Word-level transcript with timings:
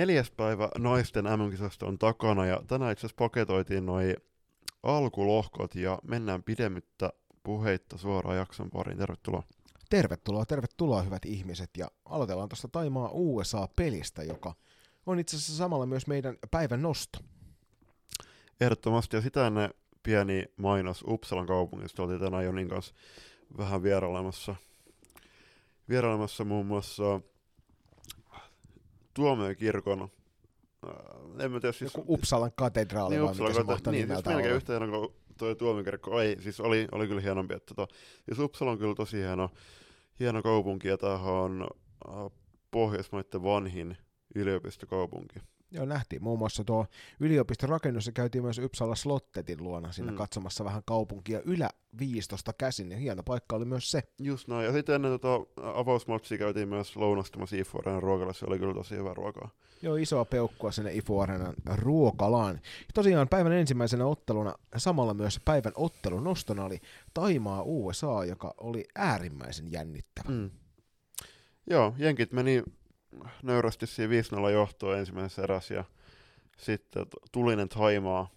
neljäs 0.00 0.30
päivä 0.30 0.68
naisten 0.78 1.24
MM-kisasta 1.24 1.86
on 1.86 1.98
takana 1.98 2.46
ja 2.46 2.62
tänään 2.66 2.92
itse 2.92 3.00
asiassa 3.00 3.16
paketoitiin 3.18 3.86
noi 3.86 4.16
alkulohkot 4.82 5.74
ja 5.74 5.98
mennään 6.02 6.42
pidemmittä 6.42 7.12
puheitta 7.42 7.98
suoraan 7.98 8.36
jakson 8.36 8.70
pariin. 8.70 8.98
Tervetuloa. 8.98 9.42
Tervetuloa, 9.90 10.44
tervetuloa 10.46 11.02
hyvät 11.02 11.24
ihmiset 11.24 11.70
ja 11.76 11.90
aloitellaan 12.04 12.48
tuosta 12.48 12.68
Taimaa 12.68 13.10
USA-pelistä, 13.12 14.22
joka 14.22 14.54
on 15.06 15.18
itse 15.18 15.36
asiassa 15.36 15.56
samalla 15.56 15.86
myös 15.86 16.06
meidän 16.06 16.36
päivän 16.50 16.82
nosto. 16.82 17.18
Ehdottomasti 18.60 19.16
ja 19.16 19.22
sitä 19.22 19.46
ennen 19.46 19.70
pieni 20.02 20.44
mainos 20.56 21.04
Uppsalan 21.06 21.46
kaupungista. 21.46 22.02
Oltiin 22.02 22.20
tänään 22.20 22.44
Jonin 22.44 22.68
kanssa 22.68 22.94
vähän 23.58 23.82
vierailemassa, 23.82 24.54
vierailemassa 25.88 26.44
muun 26.44 26.66
muassa 26.66 27.20
Tuomiokirkon 29.14 30.08
äh, 30.88 31.44
en 31.44 31.52
mä 31.52 31.60
tiedä, 31.60 31.72
siis... 31.72 31.94
Joku 31.94 32.14
Uppsalan 32.14 32.52
katedraali 32.54 33.14
niin, 33.14 33.22
vai 33.22 33.30
Uppsalan 33.30 33.50
mikä 33.50 33.60
se 33.60 33.62
kate- 33.62 33.66
mahtaa 33.72 33.92
niin, 33.92 34.06
siis 34.06 34.24
melkein 34.24 34.46
olla. 34.46 34.56
yhtä 34.56 34.72
hieno 34.72 34.98
kuin 34.98 35.14
toi 35.38 35.56
tuomikirkko. 35.56 36.20
Ei, 36.20 36.42
siis 36.42 36.60
oli, 36.60 36.88
oli 36.92 37.08
kyllä 37.08 37.20
hienompi. 37.20 37.54
Että 37.54 37.74
tota, 37.74 37.94
siis 38.24 38.38
Uppsala 38.38 38.70
on 38.70 38.78
kyllä 38.78 38.94
tosi 38.94 39.16
hieno, 39.16 39.50
hieno 40.20 40.42
kaupunki 40.42 40.88
ja 40.88 40.98
tämähän 40.98 41.32
on 41.32 41.68
äh, 42.08 42.14
Pohjoismaiden 42.70 43.42
vanhin 43.42 43.96
yliopistokaupunki. 44.34 45.38
Joo, 45.72 45.84
nähtiin 45.84 46.22
muun 46.24 46.38
muassa 46.38 46.64
tuo 46.64 46.86
yliopistorakennus 47.20 48.06
ja 48.06 48.12
käytiin 48.12 48.44
myös 48.44 48.58
Uppsala 48.58 48.94
Slottetin 48.94 49.62
luona 49.64 49.92
siinä 49.92 50.10
Mm. 50.12 50.16
katsomassa 50.18 50.64
vähän 50.64 50.82
kaupunkia 50.86 51.40
yläviistosta 51.44 52.52
käsin 52.52 52.90
ja 52.90 52.96
hieno 52.96 53.22
paikka 53.22 53.56
oli 53.56 53.64
myös 53.64 53.90
se. 53.90 54.02
Just 54.18 54.48
näin. 54.48 54.64
Ja 54.66 54.72
sitten 54.72 54.94
ennen 54.94 55.10
tota 55.20 55.34
avausmatsia 55.62 56.38
käytiin 56.38 56.68
myös 56.68 56.96
lounastamassa 56.96 57.56
Ifuoren 57.56 58.02
ruokalassa. 58.02 58.40
Se 58.40 58.46
oli 58.46 58.58
kyllä 58.58 58.74
tosi 58.74 58.96
hyvä 58.96 59.14
ruokaa. 59.14 59.50
Joo, 59.82 59.96
isoa 59.96 60.24
peukkua 60.24 60.72
sinne 60.72 60.92
Ifu 60.94 61.20
Areenan 61.20 61.54
ruokalaan. 61.74 62.54
Ja 62.64 62.90
tosiaan 62.94 63.28
päivän 63.28 63.52
ensimmäisenä 63.52 64.06
otteluna, 64.06 64.54
samalla 64.76 65.14
myös 65.14 65.40
päivän 65.44 65.72
ottelun 65.74 66.24
nostona 66.24 66.64
oli 66.64 66.80
Taimaa 67.14 67.62
USA, 67.62 68.24
joka 68.24 68.54
oli 68.58 68.84
äärimmäisen 68.94 69.72
jännittävä. 69.72 70.28
Mm. 70.30 70.50
Joo, 71.70 71.94
jenkit 71.98 72.32
meni 72.32 72.62
nöyrästi 73.42 73.86
siinä 73.86 74.12
5-0 74.48 74.50
johtoon 74.50 74.98
ensimmäisessä 74.98 75.42
erässä 75.42 75.74
ja 75.74 75.84
sitten 76.58 77.06
tulinen 77.32 77.68
Taimaa 77.68 78.30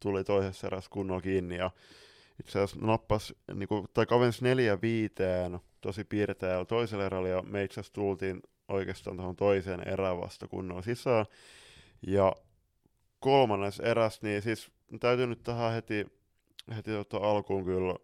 tuli 0.00 0.24
toisessa 0.24 0.66
erässä 0.66 0.90
kunnolla 0.90 1.20
kiinni 1.20 1.56
ja 1.56 1.70
itse 2.40 2.58
asiassa 2.58 2.86
nappas, 2.86 3.34
niinku, 3.54 3.86
tai 3.94 4.06
kavensi 4.06 4.44
neljä 4.44 4.80
viiteen 4.82 5.60
tosi 5.80 6.04
piirteellä 6.04 6.64
toisella 6.64 7.04
erällä 7.04 7.28
ja 7.28 7.42
me 7.42 7.64
itse 7.64 7.80
asiassa 7.80 7.92
tultiin 7.92 8.42
oikeastaan 8.68 9.16
tuohon 9.16 9.36
toiseen 9.36 9.88
erään 9.88 10.20
vasta 10.20 10.48
kunnolla 10.48 10.82
sisään. 10.82 11.26
Ja 12.06 12.32
kolmannes 13.20 13.80
eräs, 13.80 14.22
niin 14.22 14.42
siis 14.42 14.70
täytyy 15.00 15.26
nyt 15.26 15.42
tähän 15.42 15.72
heti, 15.72 16.06
heti 16.76 16.90
tota 16.90 17.16
alkuun 17.16 17.64
kyllä 17.64 17.96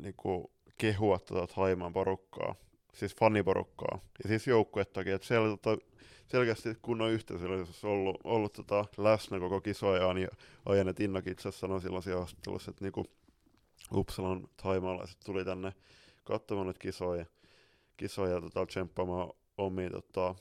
niinku, 0.00 0.52
kehua 0.78 1.18
tätä 1.18 1.54
Taimaan 1.54 1.92
porukkaa 1.92 2.54
siis 2.94 3.16
faniporukkaa 3.16 3.98
ja 4.22 4.28
siis 4.28 4.46
joukkuettakin, 4.46 5.14
että 5.14 5.26
siellä 5.26 5.56
tota, 5.56 5.84
selkeästi 6.26 6.74
kunnon 6.82 7.10
yhteisöllisyys 7.10 7.84
on 7.84 7.90
ollut, 7.90 8.20
ollut 8.24 8.52
tota, 8.52 8.84
läsnä 8.96 9.38
koko 9.38 9.60
kisoajaan 9.60 10.18
ja 10.18 10.28
Ajanet 10.66 11.00
Innakin 11.00 11.32
itse 11.32 11.48
asiassa 11.48 11.60
sanoi 11.60 11.80
silloin 11.80 12.02
siellä 12.02 12.20
haastattelussa, 12.20 12.70
että 12.70 12.84
niinku 12.84 13.04
Uppsalan 13.92 14.48
taimaalaiset 14.62 15.18
tuli 15.24 15.44
tänne 15.44 15.72
katsomaan 16.24 16.66
nyt 16.66 16.78
kisoja, 16.78 17.26
kisoja 17.96 18.40
tota, 18.40 18.66
tsemppaamaan 18.66 19.30
omia 19.56 19.90
tota, 19.90 20.34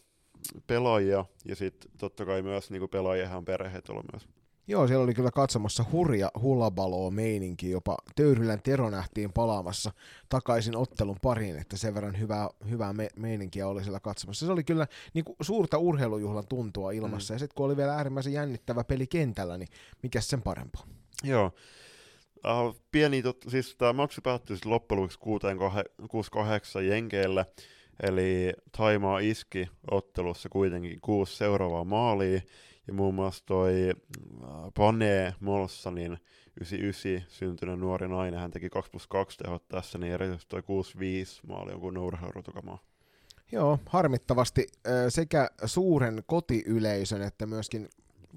pelaajia 0.67 1.25
ja 1.45 1.55
sitten 1.55 1.91
totta 1.97 2.25
kai 2.25 2.41
myös 2.41 2.71
niinku 2.71 2.87
pelaajien 2.87 3.45
perheet 3.45 3.89
ollut 3.89 4.05
myös. 4.11 4.27
Joo, 4.67 4.87
siellä 4.87 5.03
oli 5.03 5.13
kyllä 5.13 5.31
katsomassa 5.31 5.85
hurja 5.91 6.31
hullabaloo 6.41 7.11
meininki, 7.11 7.69
jopa 7.71 7.97
Töyrylän 8.15 8.61
Tero 8.61 8.89
nähtiin 8.89 9.33
palaamassa 9.33 9.91
takaisin 10.29 10.75
ottelun 10.75 11.17
pariin, 11.21 11.59
että 11.59 11.77
sen 11.77 11.95
verran 11.95 12.19
hyvää, 12.19 12.49
hyvää 12.69 12.93
me- 12.93 13.09
meininkiä 13.15 13.67
oli 13.67 13.83
siellä 13.83 13.99
katsomassa. 13.99 14.45
Se 14.45 14.51
oli 14.51 14.63
kyllä 14.63 14.87
niin 15.13 15.25
kuin, 15.25 15.35
suurta 15.41 15.77
urheilujuhlan 15.77 16.47
tuntua 16.47 16.91
ilmassa, 16.91 17.33
mm. 17.33 17.35
ja 17.35 17.39
sitten 17.39 17.55
kun 17.55 17.65
oli 17.65 17.77
vielä 17.77 17.95
äärimmäisen 17.95 18.33
jännittävä 18.33 18.83
peli 18.83 19.07
kentällä, 19.07 19.57
niin 19.57 19.69
mikä 20.03 20.21
sen 20.21 20.41
parempaa? 20.41 20.83
Joo. 21.23 21.51
Uh, 22.47 22.81
pieni, 22.91 23.21
tot, 23.21 23.37
siis 23.47 23.75
tämä 23.75 23.93
matsi 23.93 24.21
päättyi 24.21 24.55
siis 24.57 24.65
loppujen 24.65 25.01
lopuksi 25.01 25.19
6-8 26.79 26.81
Jenkeillä, 26.81 27.45
eli 28.03 28.53
Taimaa 28.77 29.19
iski 29.19 29.69
ottelussa 29.91 30.49
kuitenkin 30.49 31.01
kuusi 31.01 31.37
seuraavaa 31.37 31.83
maalia, 31.83 32.41
ja 32.87 32.93
muun 32.93 33.15
muassa 33.15 33.43
toi 33.45 33.73
Pane 34.77 35.35
Molsanin 35.39 36.17
99 36.57 37.29
syntynyt 37.29 37.79
nuori 37.79 38.07
nainen, 38.07 38.39
hän 38.39 38.51
teki 38.51 38.69
2 38.69 38.91
plus 38.91 39.07
2 39.07 39.37
tehot 39.37 39.67
tässä, 39.67 39.97
niin 39.97 40.13
erityisesti 40.13 40.49
toi 40.49 40.61
6-5 40.61 41.47
maali 41.47 41.73
on 41.73 41.79
kunnon 41.79 42.03
urheilutukamaa. 42.03 42.79
Joo, 43.51 43.79
harmittavasti 43.85 44.67
sekä 45.09 45.49
suuren 45.65 46.23
kotiyleisön 46.25 47.21
että 47.21 47.45
myöskin 47.45 47.89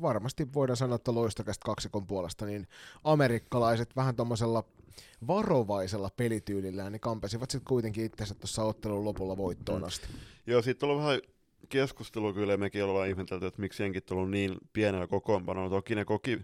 varmasti 0.03 0.53
voidaan 0.55 0.77
sanoa, 0.77 0.97
että 0.97 1.15
loistokasta 1.15 1.65
kaksikon 1.65 2.07
puolesta, 2.07 2.47
niin 2.47 2.69
amerikkalaiset 3.05 3.97
vähän 3.97 4.17
tuommoisella 4.17 4.65
varovaisella 5.27 6.11
pelityylillään, 6.17 6.93
niin 6.93 7.01
kampesivat 7.01 7.51
sitten 7.51 7.69
kuitenkin 7.69 8.05
itsensä 8.05 8.35
tuossa 8.35 8.65
ottelun 8.65 9.05
lopulla 9.05 9.37
voittoon 9.37 9.81
Mm. 9.83 9.87
asti. 9.87 10.07
Joo, 10.47 10.63
siitä 10.63 10.87
on 10.87 10.91
ollut 10.91 11.05
vähän 11.05 11.21
keskustelua 11.69 12.33
kyllä, 12.33 12.57
mekin 12.57 12.85
ollaan 12.85 13.09
ihmetelty, 13.09 13.47
että 13.47 13.61
miksi 13.61 13.83
jenkit 13.83 14.11
on 14.11 14.17
ollut 14.17 14.31
niin 14.31 14.57
pienellä 14.73 15.07
kokoonpanolla. 15.07 15.71
Toki 15.71 15.95
ne 15.95 16.05
koki 16.05 16.39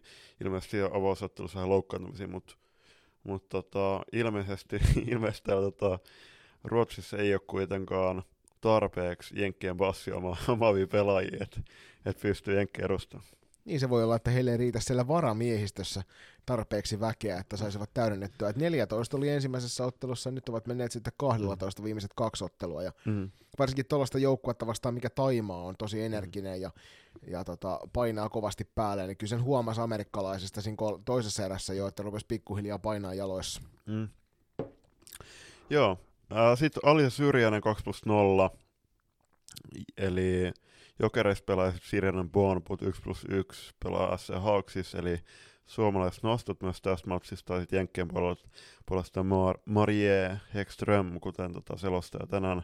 ilmeisesti 0.45 0.81
avausottelussa 0.81 1.57
vähän 1.57 1.71
loukkaantumisia, 1.71 2.29
mutta 2.29 2.55
mut 3.25 3.49
tota, 3.49 4.01
ilmeisesti, 4.13 4.77
ilmeisesti 5.11 5.47
täällä 5.47 5.71
tota, 5.71 5.99
Ruotsissa 6.65 7.19
ei 7.19 7.35
ole 7.35 7.41
kuitenkaan 7.47 8.23
tarpeeksi 8.61 9.41
jenkkien 9.41 9.77
bassi 9.77 10.13
oma, 10.13 10.37
omaavia 10.49 10.87
pelaajia, 10.87 11.39
että 11.41 11.61
et 12.07 12.21
pystyy 12.21 12.57
jenkkiä 12.57 12.85
edustamaan. 12.85 13.42
Niin 13.65 13.81
se 13.81 13.91
voi 13.91 14.05
olla, 14.05 14.17
että 14.17 14.31
heille 14.31 14.51
ei 14.51 14.57
riitä 14.57 14.81
siellä 14.81 15.09
varamiehistössä 15.09 16.03
tarpeeksi 16.47 17.01
väkeä, 17.01 17.39
että 17.39 17.57
saisivat 17.57 17.91
täydennettyä. 17.95 18.49
Et 18.49 18.57
14 18.57 19.17
oli 19.17 19.29
ensimmäisessä 19.29 19.85
ottelussa, 19.85 20.31
nyt 20.31 20.49
ovat 20.49 20.67
menneet 20.67 20.93
sitten 20.93 21.13
12 21.17 21.83
viimeiset 21.85 22.11
kaksi 22.17 22.45
ottelua. 22.45 22.83
Ja 22.83 22.93
Mm. 23.05 23.31
varsinkin 23.59 23.87
tuollaista 23.87 24.19
joukkuetta 24.19 24.67
vastaan, 24.67 24.95
mikä 24.95 25.11
Taimaa 25.11 25.63
on 25.63 25.75
tosi 25.79 26.03
energinen 26.03 26.61
ja, 26.61 26.71
ja 27.27 27.45
tota, 27.45 27.81
painaa 27.93 28.29
kovasti 28.29 28.65
päälle, 28.75 29.07
niin 29.07 29.17
kyllä 29.17 29.29
sen 29.31 29.43
huomasi 29.43 29.81
amerikkalaisesta 29.81 30.61
siinä 30.63 30.77
kol- 30.77 30.99
toisessa 31.05 31.45
erässä 31.45 31.75
jo, 31.75 31.87
että 31.87 32.03
rupesi 32.03 32.27
pikkuhiljaa 32.29 32.79
painaa 32.79 33.15
jaloissa. 33.15 33.61
Mm. 33.87 34.09
Joo, 35.71 35.99
äh, 36.33 36.59
sitten 36.59 36.83
Alisa 36.87 37.11
Syrjänen 37.11 37.61
2 37.61 37.85
plus 37.85 38.07
0, 38.07 38.51
eli 39.97 40.53
Jokereissa 41.03 41.45
pelaa 41.45 41.73
Sirjanen 41.83 42.31
Bonput 42.31 42.83
1 42.83 43.03
plus 43.03 43.27
1, 43.29 43.75
pelaa 43.85 44.17
SC 44.17 44.35
Hawksissa, 44.41 44.99
eli 44.99 45.21
suomalaiset 45.67 46.23
nostot 46.23 46.63
myös 46.63 46.83
tästä 46.83 47.09
matsista, 47.09 47.61
sitten 47.61 47.77
Jenkkien 47.77 48.09
puolesta, 48.09 48.49
puolesta 48.87 49.21
Mar- 49.21 49.63
Marie 49.65 50.41
Hekström, 50.55 51.21
kuten 51.21 51.53
tota 51.53 51.77
selostaja 51.77 52.27
tänään, 52.27 52.63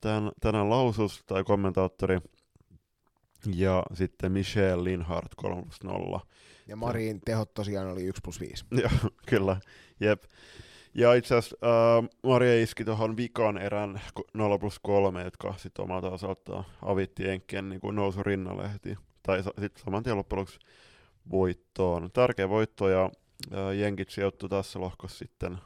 tän, 0.00 0.30
tänään 0.40 0.70
lausus 0.70 1.22
tai 1.26 1.44
kommentaattori, 1.44 2.20
ja 3.54 3.82
sitten 3.94 4.32
Michelle 4.32 4.84
Linhardt 4.84 5.34
3 5.36 5.62
plus 5.62 5.82
0. 5.82 6.20
Ja 6.66 6.76
Marin 6.76 7.20
tehot 7.20 7.54
tosiaan 7.54 7.88
oli 7.88 8.04
1 8.04 8.20
plus 8.24 8.40
5. 8.40 8.64
Joo, 8.82 9.10
kyllä. 9.26 9.56
Jep. 10.00 10.22
Ja 10.98 11.14
itse 11.14 11.34
asiassa 11.34 11.56
äh, 11.62 12.08
Maria 12.22 12.62
iski 12.62 12.84
tuohon 12.84 13.16
vikan 13.16 13.58
erän 13.58 14.00
ku- 14.14 14.24
0 14.34 14.58
plus 14.58 14.78
3, 14.78 15.22
jotka 15.22 15.54
sitten 15.56 15.82
omalta 15.82 16.10
osaltaan 16.10 16.64
avitti 16.82 17.24
Jenkkien 17.24 17.68
niin 17.68 17.80
nousu 17.92 18.22
rinnalle 18.22 18.72
heti. 18.72 18.96
Tai 19.22 19.42
sitten 19.42 19.84
saman 19.84 20.02
tien 20.02 20.16
loppujen 20.16 20.40
lopuksi 20.40 20.58
voittoon. 21.30 22.10
Tärkeä 22.12 22.48
voitto 22.48 22.88
ja 22.88 23.10
äh, 23.52 23.78
Jenkit 23.78 24.10
sijoittui 24.10 24.48
tässä 24.48 24.80
lohkossa 24.80 25.18
sitten 25.18 25.58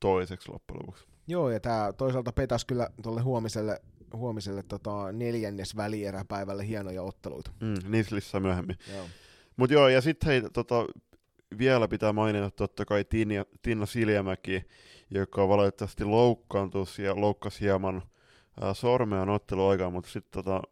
toiseksi 0.00 0.52
loppujen 0.52 0.80
lopuksi. 0.82 1.06
Joo, 1.26 1.50
ja 1.50 1.60
tämä 1.60 1.92
toisaalta 1.96 2.32
petas 2.32 2.64
kyllä 2.64 2.88
tuolle 3.02 3.20
huomiselle, 3.20 3.80
huomiselle 4.14 4.62
tota, 4.62 5.12
neljännes 5.12 5.76
välieräpäivälle 5.76 6.66
hienoja 6.66 7.02
otteluita. 7.02 7.50
Mm, 7.60 7.74
niissä 7.88 8.16
lisää 8.16 8.40
myöhemmin. 8.40 8.76
Joo. 8.94 9.04
Mutta 9.56 9.74
joo, 9.74 9.88
ja 9.88 10.00
sitten 10.00 10.26
hei, 10.26 10.42
tota, 10.52 10.74
vielä 11.58 11.88
pitää 11.88 12.12
mainita 12.12 12.50
totta 12.50 12.84
kai 12.84 13.04
Tinja, 13.04 13.44
Tinna 13.62 13.86
Siljamäki, 13.86 14.64
joka 15.10 15.48
valitettavasti 15.48 16.04
loukkaantui 16.04 16.84
ja 16.98 17.20
loukkasi 17.20 17.60
hieman 17.60 18.02
ää, 18.60 18.74
sormeaan 18.74 19.28
otteluaikaan, 19.30 19.92
mutta 19.92 20.10
sitten 20.10 20.44
tota, 20.44 20.62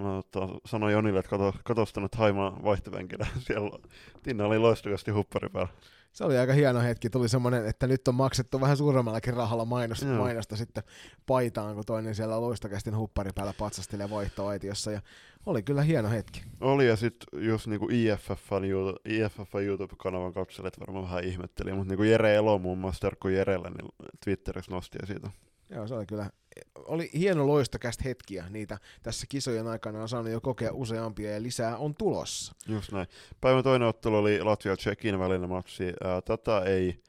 mä 0.00 0.22
tota, 0.30 0.54
sanoin 0.66 0.92
Jonille, 0.92 1.18
että 1.18 1.30
kato, 1.30 1.54
kato 1.64 1.84
nyt 1.96 2.14
Haimaa 2.14 2.60
vaihtopenkillä. 2.64 3.26
Siellä 3.46 3.78
Tinna 4.22 4.46
oli 4.46 4.58
loistukasti 4.58 5.10
huppari 5.10 5.48
päällä. 5.48 5.72
Se 6.12 6.24
oli 6.24 6.38
aika 6.38 6.52
hieno 6.52 6.80
hetki. 6.80 7.10
Tuli 7.10 7.28
semmoinen, 7.28 7.66
että 7.66 7.86
nyt 7.86 8.08
on 8.08 8.14
maksettu 8.14 8.60
vähän 8.60 8.76
suuremmallakin 8.76 9.34
rahalla 9.34 9.64
mainosta, 9.64 10.06
Joo. 10.06 10.18
mainosta 10.18 10.56
sitten 10.56 10.82
paitaan, 11.26 11.74
kun 11.74 11.84
toinen 11.86 12.14
siellä 12.14 12.40
loistokästin 12.40 12.96
huppari 12.96 13.30
päällä 13.34 13.54
patsastelee 13.58 14.10
vaihtoaitiossa. 14.10 14.90
Ja 14.90 15.00
oli 15.46 15.62
kyllä 15.62 15.82
hieno 15.82 16.10
hetki. 16.10 16.42
Oli 16.60 16.88
ja 16.88 16.96
sitten 16.96 17.44
just 17.46 17.66
niinku 17.66 17.88
IFFn, 17.90 18.64
IFFn 19.04 19.62
YouTube-kanavan 19.62 20.32
katselijat 20.32 20.80
varmaan 20.80 21.04
vähän 21.04 21.24
ihmetteli, 21.24 21.72
mutta 21.72 21.88
niinku 21.88 22.02
Jere 22.02 22.34
Elo 22.34 22.58
muun 22.58 22.78
muassa 22.78 23.00
Terkku 23.00 23.28
Jerelle 23.28 23.70
niin 23.70 24.10
Twitterissä 24.24 24.72
nosti 24.72 24.98
siitä. 25.06 25.30
Joo, 25.74 25.88
se 25.88 25.94
oli 25.94 26.06
kyllä, 26.06 26.30
oli 26.74 27.10
hieno 27.14 27.46
loistokästä 27.46 28.04
hetkiä. 28.04 28.44
Niitä 28.50 28.78
tässä 29.02 29.26
kisojen 29.28 29.66
aikana 29.66 30.02
on 30.02 30.08
saanut 30.08 30.32
jo 30.32 30.40
kokea 30.40 30.72
useampia 30.72 31.30
ja 31.30 31.42
lisää 31.42 31.76
on 31.76 31.94
tulossa. 31.94 32.54
Just 32.68 32.92
näin. 32.92 33.06
Päivän 33.40 33.64
toinen 33.64 33.88
ottelu 33.88 34.16
oli 34.16 34.42
Latvia 34.42 34.76
Tsekin 34.76 35.18
välinen 35.18 35.48
matsi. 35.48 35.84
Tätä 36.24 36.60
ei 36.60 37.02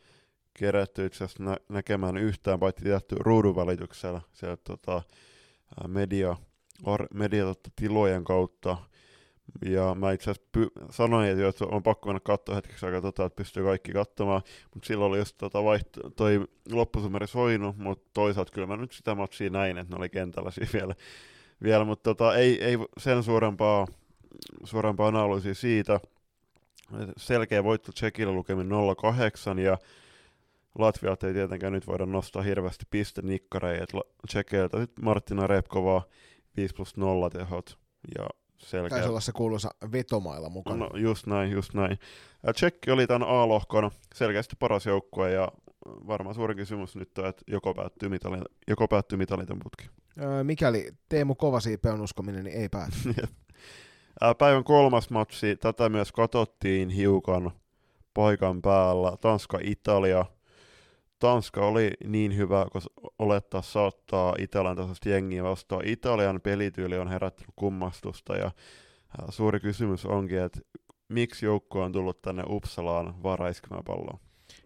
kerätty 0.53 1.05
itse 1.05 1.23
asiassa 1.23 1.43
nä- 1.43 1.57
näkemään 1.69 2.17
yhtään, 2.17 2.59
paitsi 2.59 2.83
tietty 2.83 3.15
ruudun 3.19 3.55
välityksellä. 3.55 4.21
Siellä 4.33 4.57
tota, 4.57 5.01
media, 5.87 6.35
or, 6.83 7.07
media 7.13 7.45
tilojen 7.75 8.23
kautta. 8.23 8.77
Ja 9.65 9.95
mä 9.95 10.11
itse 10.11 10.31
asiassa 10.31 10.49
py- 10.57 10.91
sanoin, 10.91 11.29
että, 11.29 11.41
jo, 11.41 11.49
että 11.49 11.65
on 11.65 11.83
pakko 11.83 12.07
mennä 12.07 12.19
katsoa 12.19 12.55
hetkeksi 12.55 12.85
aikaa, 12.85 13.01
tota, 13.01 13.25
että 13.25 13.35
pystyy 13.35 13.63
kaikki 13.63 13.91
katsomaan. 13.91 14.41
Mutta 14.73 14.87
silloin 14.87 15.09
oli 15.09 15.17
just 15.17 15.37
tota, 15.37 15.63
vaihto, 15.63 16.09
toi 16.09 16.47
loppusumeri 16.71 17.27
soinut, 17.27 17.77
mutta 17.77 18.09
toisaalta 18.13 18.51
kyllä 18.51 18.67
mä 18.67 18.77
nyt 18.77 18.91
sitä 18.91 19.15
matsia 19.15 19.49
näin, 19.49 19.77
että 19.77 19.93
ne 19.93 19.97
oli 19.99 20.09
kentällä 20.09 20.51
siinä 20.51 20.69
vielä. 20.79 20.95
vielä 21.63 21.85
mutta 21.85 22.03
tota, 22.03 22.35
ei, 22.35 22.63
ei 22.63 22.77
sen 22.97 23.23
suurempaa 23.23 23.87
suorempaa 24.63 25.07
analyysiä 25.07 25.53
siitä. 25.53 25.99
Selkeä 27.17 27.63
voitto 27.63 27.91
Tsekillä 27.91 28.33
lukemin 28.33 28.69
0-8 29.55 29.59
ja 29.59 29.77
Latvialta 30.77 31.27
ei 31.27 31.33
tietenkään 31.33 31.73
nyt 31.73 31.87
voida 31.87 32.05
nostaa 32.05 32.41
hirveästi 32.41 32.85
pistenikkareja. 32.89 33.85
Tsekeiltä 34.27 34.77
nyt 34.77 34.91
Martina 35.01 35.47
Repkova 35.47 36.01
5 36.57 36.75
plus 36.75 36.97
0 36.97 37.29
tehot 37.29 37.77
ja 38.17 38.27
selkeä. 38.63 38.89
Taisi 38.89 39.09
olla 39.09 39.19
se 39.19 39.31
kuuluisa 39.31 39.69
vetomailla 39.91 40.49
mukana. 40.49 40.77
No 40.77 40.89
just 40.97 41.27
näin, 41.27 41.51
just 41.51 41.73
näin. 41.73 41.99
Ja 42.43 42.53
Tsekki 42.53 42.91
oli 42.91 43.07
tämän 43.07 43.29
A-lohkon 43.29 43.91
selkeästi 44.15 44.55
paras 44.59 44.85
joukkue 44.85 45.31
ja 45.31 45.51
varmaan 45.85 46.35
suurin 46.35 46.57
kysymys 46.57 46.95
nyt 46.95 47.17
on, 47.17 47.25
että 47.25 47.43
joko 47.47 47.73
päättyy 47.73 48.09
mitalin, 48.09 48.41
joko 48.67 48.87
päättyy 48.87 49.17
mitaliton 49.17 49.59
putki. 49.63 49.89
Öö, 50.21 50.43
mikäli 50.43 50.91
Teemu 51.09 51.35
Kovasiipe 51.35 51.89
on 51.89 52.01
uskominen, 52.01 52.43
niin 52.43 52.57
ei 52.57 52.69
pääty. 52.69 52.95
Ää, 54.21 54.35
Päivän 54.35 54.63
kolmas 54.63 55.09
matsi, 55.09 55.55
tätä 55.55 55.89
myös 55.89 56.11
katsottiin 56.11 56.89
hiukan 56.89 57.51
paikan 58.13 58.61
päällä. 58.61 59.17
Tanska-Italia. 59.21 60.25
Tanska 61.23 61.65
oli 61.65 61.91
niin 62.05 62.37
hyvä, 62.37 62.65
kun 62.71 62.81
olettaa 63.19 63.61
saattaa 63.61 64.35
Italian 64.39 64.75
tasoista 64.75 65.09
jengiä 65.09 65.43
vastaan. 65.43 65.87
Italian 65.87 66.41
pelityyli 66.41 66.97
on 66.97 67.07
herättänyt 67.07 67.53
kummastusta 67.55 68.35
ja 68.35 68.51
suuri 69.29 69.59
kysymys 69.59 70.05
onkin, 70.05 70.39
että 70.39 70.59
miksi 71.09 71.45
joukko 71.45 71.83
on 71.83 71.91
tullut 71.91 72.21
tänne 72.21 72.43
Uppsalaan 72.49 73.23
varaiskemään 73.23 73.83
palloa? 73.83 74.19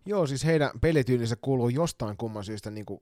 Joo, 0.05 0.27
siis 0.27 0.45
heidän 0.45 0.71
pelityylinsä 0.81 1.35
kuuluu 1.41 1.69
jostain 1.69 2.17
kumman 2.17 2.43
syystä 2.43 2.71
niin 2.71 2.85
kuin 2.85 2.99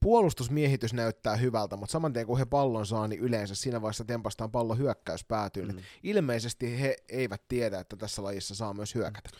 puolustusmiehitys 0.00 0.94
näyttää 0.94 1.36
hyvältä, 1.36 1.76
mutta 1.76 1.92
saman 1.92 2.12
tien 2.12 2.26
kun 2.26 2.38
he 2.38 2.44
pallon 2.44 2.86
saa, 2.86 3.08
niin 3.08 3.20
yleensä 3.20 3.54
siinä 3.54 3.82
vaiheessa 3.82 4.04
tempastaan 4.04 4.50
pallo 4.50 4.74
hyökkäys 4.74 5.24
päätyy. 5.24 5.64
Mm. 5.64 5.78
Ilmeisesti 6.02 6.80
he 6.80 6.96
eivät 7.08 7.42
tiedä, 7.48 7.78
että 7.78 7.96
tässä 7.96 8.22
lajissa 8.22 8.54
saa 8.54 8.74
myös 8.74 8.94
hyökätä. 8.94 9.30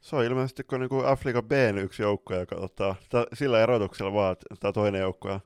Se 0.00 0.16
on 0.16 0.24
ilmeisesti 0.24 0.64
kuin 0.64 0.80
niinku 0.80 1.02
Afrika 1.04 1.42
Bn 1.42 1.78
yksi 1.78 2.02
joukko, 2.02 2.34
joka 2.34 2.56
ottaa 2.56 2.96
sillä 3.34 3.60
erotuksella 3.60 4.12
vaan, 4.12 4.32
että 4.32 4.46
tämä 4.60 4.72
toinen 4.72 5.00
joukko 5.00 5.40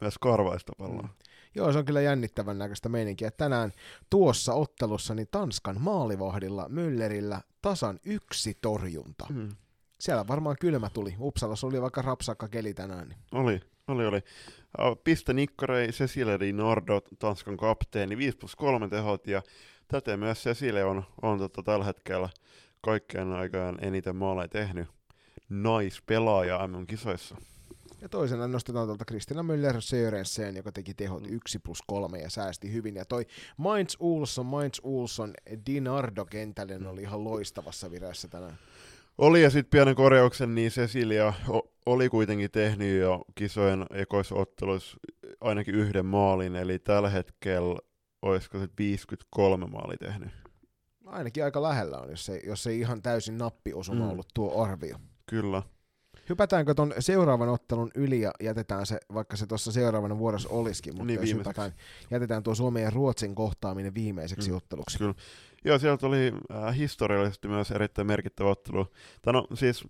myös 0.00 0.18
karvaista 0.18 0.72
palloa. 0.78 1.02
Mm. 1.02 1.08
Joo, 1.54 1.72
se 1.72 1.78
on 1.78 1.84
kyllä 1.84 2.00
jännittävän 2.00 2.58
näköistä 2.58 2.88
meininkiä. 2.88 3.30
Tänään 3.30 3.72
tuossa 4.10 4.54
ottelussa 4.54 5.14
niin 5.14 5.28
Tanskan 5.30 5.80
maalivahdilla 5.80 6.68
Müllerillä 6.68 7.40
tasan 7.62 8.00
yksi 8.04 8.58
torjunta. 8.60 9.26
Mm. 9.30 9.48
Siellä 10.00 10.28
varmaan 10.28 10.56
kylmä 10.60 10.90
tuli. 10.90 11.14
Uppsalassa 11.20 11.66
oli 11.66 11.82
vaikka 11.82 12.02
rapsakka 12.02 12.48
keli 12.48 12.74
tänään. 12.74 13.08
Niin. 13.08 13.18
Oli, 13.32 13.60
oli, 13.88 14.06
oli. 14.06 14.20
Piste 15.04 15.32
Nikkarei, 15.32 15.88
Cecile 15.88 16.40
Di 16.40 16.52
Nordo, 16.52 17.00
Tanskan 17.18 17.56
kapteeni, 17.56 18.16
5 18.16 18.36
plus 18.36 18.56
3 18.56 18.88
tehot, 18.88 19.26
ja 19.26 19.42
täten 19.88 20.18
myös 20.18 20.44
Cecile 20.44 20.84
on, 20.84 21.04
on 21.22 21.38
tota 21.38 21.62
tällä 21.62 21.84
hetkellä 21.84 22.28
kaikkein 22.82 23.32
aikaan 23.32 23.78
eniten 23.84 24.16
maaleja 24.16 24.48
tehnyt 24.48 24.88
naispelaaja 25.48 26.66
MM-kisoissa. 26.66 27.36
Ja 28.00 28.08
toisena 28.08 28.48
nostetaan 28.48 28.86
tuolta 28.86 29.04
Kristina 29.04 29.42
Müller 29.42 29.80
Sörensen, 29.80 30.56
joka 30.56 30.72
teki 30.72 30.94
tehot 30.94 31.26
1 31.26 31.58
plus 31.58 31.82
3 31.86 32.18
ja 32.18 32.30
säästi 32.30 32.72
hyvin. 32.72 32.96
Ja 32.96 33.04
toi 33.04 33.26
Mainz 33.56 33.96
Ulsson, 34.00 34.46
Mainz 34.46 34.78
Ulsson, 34.82 35.34
Dinardo 35.66 36.24
kentälle 36.24 36.88
oli 36.88 37.02
ihan 37.02 37.24
loistavassa 37.24 37.90
vireessä 37.90 38.28
tänään. 38.28 38.58
Oli 39.18 39.42
ja 39.42 39.50
sitten 39.50 39.70
pienen 39.70 39.94
korjauksen, 39.94 40.54
niin 40.54 40.70
Cecilia 40.70 41.32
oli 41.86 42.08
kuitenkin 42.08 42.50
tehnyt 42.50 43.00
jo 43.00 43.24
kisojen 43.34 43.86
ekoisotteluissa 43.94 44.96
ainakin 45.40 45.74
yhden 45.74 46.06
maalin, 46.06 46.56
eli 46.56 46.78
tällä 46.78 47.10
hetkellä 47.10 47.78
olisiko 48.22 48.58
se 48.58 48.68
53 48.78 49.66
maali 49.66 49.96
tehnyt. 49.96 50.30
Ainakin 51.12 51.44
aika 51.44 51.62
lähellä 51.62 51.98
on, 51.98 52.10
jos 52.10 52.28
ei, 52.28 52.40
jos 52.46 52.66
ei 52.66 52.80
ihan 52.80 53.02
täysin 53.02 53.38
nappiosuma 53.38 54.04
mm. 54.04 54.10
ollut 54.10 54.28
tuo 54.34 54.62
arvio. 54.62 54.96
Kyllä. 55.26 55.62
Hypätäänkö 56.28 56.74
ton 56.74 56.94
seuraavan 56.98 57.48
ottelun 57.48 57.90
yli 57.94 58.20
ja 58.20 58.30
jätetään 58.40 58.86
se, 58.86 59.00
vaikka 59.14 59.36
se 59.36 59.46
tuossa 59.46 59.72
seuraavana 59.72 60.18
vuorossa 60.18 60.48
olisikin, 60.48 60.94
mutta 60.94 61.06
niin, 61.06 61.20
jos 61.20 61.38
hypätään, 61.38 61.72
jätetään 62.10 62.42
tuo 62.42 62.54
Suomen 62.54 62.82
ja 62.82 62.90
Ruotsin 62.90 63.34
kohtaaminen 63.34 63.94
viimeiseksi 63.94 64.50
mm. 64.50 64.56
otteluksi. 64.56 64.98
Kyllä. 64.98 65.14
Joo, 65.64 65.78
sieltä 65.78 66.06
oli 66.06 66.32
äh, 66.54 66.76
historiallisesti 66.76 67.48
myös 67.48 67.70
erittäin 67.70 68.06
merkittävä 68.06 68.48
ottelu. 68.48 68.86
Tämä 69.22 69.32
no, 69.32 69.46
siis 69.54 69.84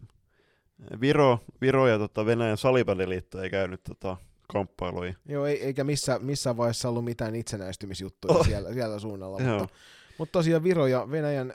Viro, 1.00 1.38
Viro 1.60 1.88
ja 1.88 1.98
tota, 1.98 2.26
Venäjän 2.26 2.56
salibändiliitto 2.56 3.42
ei 3.42 3.50
käynyt 3.50 3.82
tota, 3.82 4.16
kamppailuja. 4.52 5.14
Joo, 5.28 5.46
ei, 5.46 5.64
eikä 5.64 5.84
missä, 5.84 6.18
missään 6.18 6.56
vaiheessa 6.56 6.88
ollut 6.88 7.04
mitään 7.04 7.34
itsenäistymisjuttuja 7.34 8.34
oh. 8.34 8.46
siellä, 8.46 8.72
siellä 8.72 8.98
suunnalla, 8.98 9.38
mutta, 9.38 9.68
mutta 10.18 10.32
tosiaan 10.32 10.64
Viro 10.64 10.86
ja 10.86 11.10
Venäjän 11.10 11.54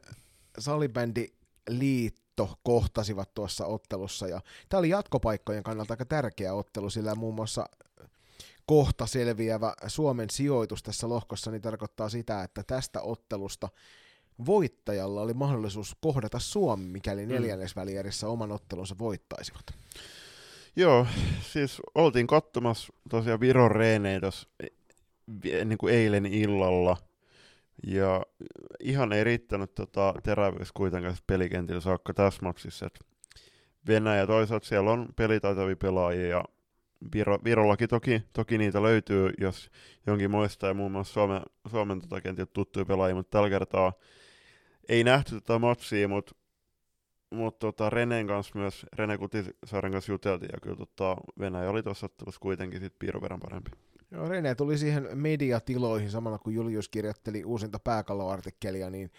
salibändiliitto 0.59 2.59
kohtasivat 2.63 3.33
tuossa 3.33 3.65
ottelussa, 3.65 4.27
ja 4.27 4.41
tämä 4.69 4.79
oli 4.79 4.89
jatkopaikkojen 4.89 5.63
kannalta 5.63 5.93
aika 5.93 6.05
tärkeä 6.05 6.53
ottelu, 6.53 6.89
sillä 6.89 7.15
muun 7.15 7.35
muassa 7.35 7.65
kohta 8.65 9.05
selviävä 9.05 9.73
Suomen 9.87 10.29
sijoitus 10.29 10.83
tässä 10.83 11.09
lohkossa 11.09 11.51
niin 11.51 11.61
tarkoittaa 11.61 12.09
sitä, 12.09 12.43
että 12.43 12.63
tästä 12.63 13.01
ottelusta 13.01 13.69
voittajalla 14.45 15.21
oli 15.21 15.33
mahdollisuus 15.33 15.95
kohdata 16.01 16.39
Suomi, 16.39 16.85
mikäli 16.85 17.25
Mm. 17.25 17.33
neljännesvälierissä 17.33 18.27
oman 18.27 18.51
ottelunsa 18.51 18.95
voittaisivat. 18.99 19.65
Joo, 20.75 21.07
siis 21.51 21.81
oltiin 21.95 22.27
katsomassa 22.27 22.93
tosiaan 23.09 23.39
Viron 23.39 23.71
reenejä 23.71 24.19
tuossa 24.19 24.47
niin 25.65 25.77
kuin 25.77 25.93
eilen 25.93 26.25
illalla. 26.25 26.97
Ja 27.83 28.23
ihan 28.79 29.13
ei 29.13 29.23
riittänyt 29.23 29.75
tota, 29.75 30.13
terävyys 30.23 30.71
kuitenkaan 30.71 31.15
pelikentillä 31.27 31.81
saakka 31.81 32.13
tässä 32.13 32.41
matsissa. 32.43 32.89
Venäjä 33.87 34.27
toisaalta 34.27 34.67
siellä 34.67 34.91
on 34.91 35.07
pelitaitavia 35.15 35.75
pelaajia 35.75 36.27
ja 36.27 36.43
Viro, 37.13 37.39
Virollakin 37.43 37.89
toki, 37.89 38.23
toki 38.33 38.57
niitä 38.57 38.81
löytyy, 38.81 39.31
jos 39.37 39.69
jonkin 40.07 40.31
muistaa, 40.31 40.69
ja 40.69 40.73
muun 40.73 40.91
muassa 40.91 41.13
Suomen, 41.13 41.41
Suomen 41.71 42.01
tota, 42.01 42.21
kentiltä 42.21 42.51
tuttuja 42.53 42.85
pelaajia, 42.85 43.15
mutta 43.15 43.31
tällä 43.31 43.49
kertaa 43.49 43.93
ei 44.89 45.03
nähty 45.03 45.31
tätä 45.41 45.59
matsia, 45.59 46.07
mutta 46.07 46.35
mut, 47.29 47.59
tota, 47.59 47.89
Renen 47.89 48.27
kanssa 48.27 48.59
myös, 48.59 48.85
Rene 48.93 49.17
Kutisaaren 49.17 49.91
kanssa 49.91 50.11
juteltiin, 50.11 50.49
ja 50.53 50.59
kyllä 50.61 50.75
tota, 50.75 51.17
Venäjä 51.39 51.69
oli 51.69 51.83
tuossa 51.83 52.05
ottelussa 52.05 52.41
kuitenkin 52.41 52.79
sit 52.79 52.93
piirun 52.99 53.21
verran 53.21 53.39
parempi. 53.39 53.71
Joo, 54.11 54.27
Rene 54.27 54.55
tuli 54.55 54.77
siihen 54.77 55.07
mediatiloihin 55.13 56.11
samalla 56.11 56.37
kun 56.37 56.53
Julius 56.53 56.89
kirjoitteli 56.89 57.43
uusinta 57.43 57.79
pääkalloartikkelia, 57.79 58.89
niin 58.89 59.11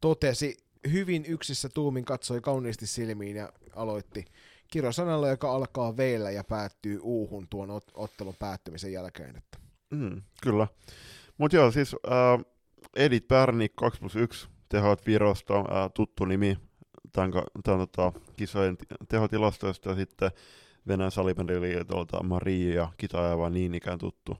totesi 0.00 0.56
hyvin 0.92 1.24
yksissä 1.28 1.68
tuumin, 1.68 2.04
katsoi 2.04 2.40
kauniisti 2.40 2.86
silmiin 2.86 3.36
ja 3.36 3.52
aloitti 3.76 4.24
kirosanalla, 4.70 5.28
joka 5.28 5.52
alkaa 5.52 5.96
veillä 5.96 6.30
ja 6.30 6.44
päättyy 6.44 7.00
uuhun 7.02 7.46
tuon 7.50 7.68
ot- 7.68 7.92
ottelun 7.94 8.34
päättymisen 8.38 8.92
jälkeen. 8.92 9.36
Että. 9.36 9.58
Mm, 9.90 10.22
kyllä. 10.42 10.68
Mutta 11.38 11.56
joo, 11.56 11.70
siis 11.70 11.94
äh, 11.94 12.44
Edith 12.96 13.28
Pärnik 13.28 13.72
2 13.76 14.00
plus 14.00 14.16
1 14.16 14.48
tehot 14.68 15.06
Virosta, 15.06 15.58
äh, 15.58 15.64
tuttu 15.94 16.24
nimi 16.24 16.58
tämän, 17.12 17.32
tämän 17.64 17.78
tota, 17.78 18.12
kisojen 18.36 18.76
tehotilastoista, 19.08 19.94
sitten 19.94 20.30
Venäjän 20.88 21.10
salibändiliitolta 21.10 22.22
Maria 22.22 22.88
Kitajava 22.96 23.50
niin 23.50 23.74
ikään 23.74 23.98
tuttu 23.98 24.36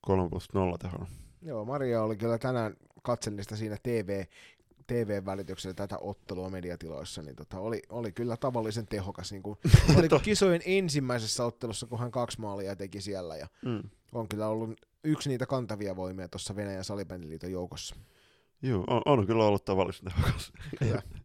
3 0.00 0.28
plus 0.28 0.48
0 0.54 0.78
tehon. 0.78 1.06
Joo, 1.42 1.64
Maria 1.64 2.02
oli 2.02 2.16
kyllä 2.16 2.38
tänään 2.38 2.76
katselista 3.02 3.56
siinä 3.56 3.76
TV, 3.82 4.24
TV-välityksellä 4.86 5.74
tätä 5.74 5.98
ottelua 6.00 6.50
mediatiloissa, 6.50 7.22
niin 7.22 7.36
tota, 7.36 7.58
oli, 7.60 7.82
oli 7.88 8.12
kyllä 8.12 8.36
tavallisen 8.36 8.86
tehokas. 8.86 9.32
Niin 9.32 9.42
kuin, 9.42 9.58
oliko 9.98 10.18
kisojen 10.18 10.60
ensimmäisessä 10.64 11.44
ottelussa, 11.44 11.86
kun 11.86 11.98
hän 11.98 12.10
kaksi 12.10 12.40
maalia 12.40 12.76
teki 12.76 13.00
siellä, 13.00 13.36
ja 13.36 13.46
mm. 13.64 13.82
on 14.12 14.28
kyllä 14.28 14.48
ollut 14.48 14.80
yksi 15.04 15.28
niitä 15.28 15.46
kantavia 15.46 15.96
voimia 15.96 16.28
tuossa 16.28 16.56
Venäjän 16.56 16.84
salibändiliiton 16.84 17.52
joukossa. 17.52 17.96
Joo, 18.62 18.84
on, 18.86 19.02
on 19.06 19.26
kyllä 19.26 19.44
ollut 19.44 19.64
tavallisen 19.64 20.04
tehokas. 20.04 20.52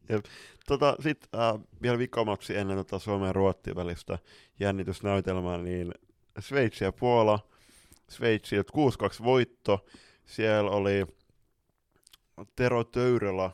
tota, 0.67 0.95
Sitten 0.99 1.39
äh, 1.39 1.61
vielä 1.81 1.97
vikamatsi 1.97 2.57
ennen 2.57 2.77
tota 2.77 2.99
Suomen 2.99 3.27
ja 3.27 3.33
Ruotsin 3.33 3.75
välistä 3.75 4.19
jännitysnäytelmää, 4.59 5.57
niin 5.57 5.91
Sveitsi 6.39 6.83
ja 6.83 6.91
Puola, 6.91 7.39
Sveitsi 8.09 8.55
6-2 8.61 8.63
voitto, 9.23 9.85
siellä 10.25 10.71
oli 10.71 11.05
Tero 12.55 12.83
Töyrälä 12.83 13.51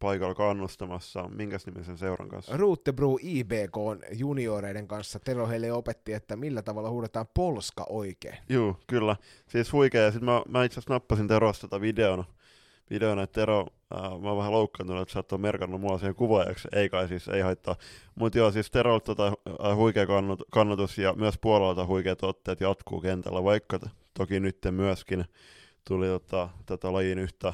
paikalla 0.00 0.34
kannustamassa. 0.34 1.28
Minkäs 1.28 1.66
nimisen 1.66 1.98
seuran 1.98 2.28
kanssa? 2.28 2.56
Ruuttebru 2.56 3.18
IBK 3.22 3.76
junioreiden 4.12 4.88
kanssa. 4.88 5.18
Tero 5.18 5.48
heille 5.48 5.72
opetti, 5.72 6.12
että 6.12 6.36
millä 6.36 6.62
tavalla 6.62 6.90
huudetaan 6.90 7.26
polska 7.34 7.86
oikein. 7.88 8.36
Joo, 8.48 8.76
kyllä. 8.86 9.16
Siis 9.48 9.72
huikea. 9.72 10.10
Sitten 10.10 10.24
mä, 10.24 10.42
mä 10.48 10.64
itse 10.64 10.74
asiassa 10.74 10.94
nappasin 10.94 11.28
Terosta 11.28 11.68
tätä 11.68 11.80
videon, 11.80 12.24
videon 12.90 13.18
että 13.18 13.40
Tero, 13.40 13.66
äh, 13.94 14.20
mä 14.20 14.28
oon 14.28 14.38
vähän 14.38 14.52
loukkaantunut, 14.52 15.02
että 15.02 15.12
sä 15.12 15.22
ole 15.32 15.40
merkannut 15.40 15.80
mua 15.80 15.98
siihen 15.98 16.14
kuvaajaksi. 16.14 16.68
Ei 16.72 16.88
kai 16.88 17.08
siis, 17.08 17.28
ei 17.28 17.40
haittaa. 17.40 17.76
Mutta 18.14 18.38
joo, 18.38 18.50
siis 18.50 18.70
Terolta 18.70 19.04
tota, 19.04 19.26
äh, 19.26 19.76
huikea 19.76 20.06
kannatus 20.50 20.98
ja 20.98 21.12
myös 21.12 21.38
puolelta 21.40 21.86
huikeat 21.86 22.22
otteet 22.22 22.60
jatkuu 22.60 23.00
kentällä, 23.00 23.44
vaikka 23.44 23.78
toki 24.14 24.40
nyt 24.40 24.58
myöskin 24.70 25.24
tuli 25.88 26.06
tota, 26.06 26.48
tätä 26.66 26.92
lajin 26.92 27.18
yhtä 27.18 27.52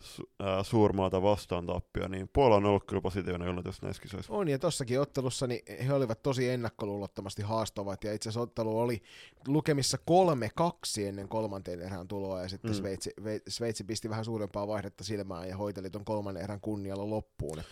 su, 0.00 0.22
suurmaata 0.62 1.22
vastaan 1.22 1.66
tappio, 1.66 2.08
niin 2.08 2.30
Puola 2.32 2.56
on 2.56 2.66
ollut 2.66 2.84
kyllä 2.84 3.02
positiivinen 3.02 3.48
yllätys 3.48 3.82
näissä 3.82 4.02
kisoissa. 4.02 4.32
On, 4.32 4.48
ja 4.48 4.58
tossakin 4.58 5.00
ottelussa 5.00 5.46
niin 5.46 5.60
he 5.86 5.92
olivat 5.92 6.22
tosi 6.22 6.48
ennakkoluulottomasti 6.48 7.42
haastavat, 7.42 8.04
ja 8.04 8.12
itse 8.12 8.28
asiassa 8.28 8.40
ottelu 8.40 8.78
oli 8.78 9.02
lukemissa 9.46 9.98
kolme 9.98 10.50
kaksi 10.54 11.06
ennen 11.06 11.28
kolmanteen 11.28 11.80
erään 11.80 12.08
tuloa, 12.08 12.42
ja 12.42 12.48
sitten 12.48 12.70
mm. 12.70 12.74
Sveitsi, 12.74 13.10
Sveitsi 13.48 13.84
pisti 13.84 14.10
vähän 14.10 14.24
suurempaa 14.24 14.68
vaihdetta 14.68 15.04
silmään 15.04 15.48
ja 15.48 15.56
hoiteli 15.56 15.90
ton 15.90 16.04
kolmannen 16.04 16.42
erän 16.42 16.60
kunnialla 16.60 17.10
loppuun. 17.10 17.62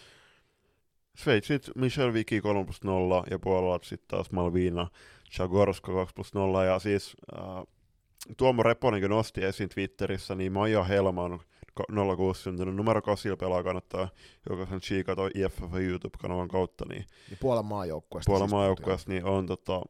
Sveitsit 1.17 1.71
Michel 1.75 2.13
Viki 2.13 2.41
3 2.41 2.65
plus 2.65 2.85
0 2.85 3.25
ja 3.31 3.39
Puola 3.39 3.79
sitten 3.83 4.09
taas 4.09 4.31
Malvina 4.31 4.91
Chagorska 5.31 5.93
2 5.93 6.15
plus 6.15 6.35
0 6.35 6.65
ja 6.65 6.79
siis 6.79 7.17
äh, 7.39 7.65
Tuomo 8.37 8.63
Reponen 8.63 9.11
nosti 9.11 9.45
esiin 9.45 9.69
Twitterissä, 9.69 10.35
niin 10.35 10.53
Maija 10.53 10.85
Helman 10.85 11.41
06 12.17 12.43
syntynyt 12.43 12.75
numero 12.75 13.03
8 13.03 13.39
pelaa 13.39 13.63
kannattaa 13.63 14.09
jokaisen 14.51 14.81
chiikata 14.81 15.23
IFF 15.35 15.75
YouTube-kanavan 15.75 16.49
kautta. 16.49 16.85
Niin, 16.89 17.05
niin 17.29 17.39
Puolan 17.41 17.65
maajoukkueesta. 17.65 18.31
Puolan 18.31 18.49
siis 18.49 18.53
maajoukkueesta 18.53 19.11
niin 19.11 19.25
on, 19.25 19.47
tota, 19.47 19.83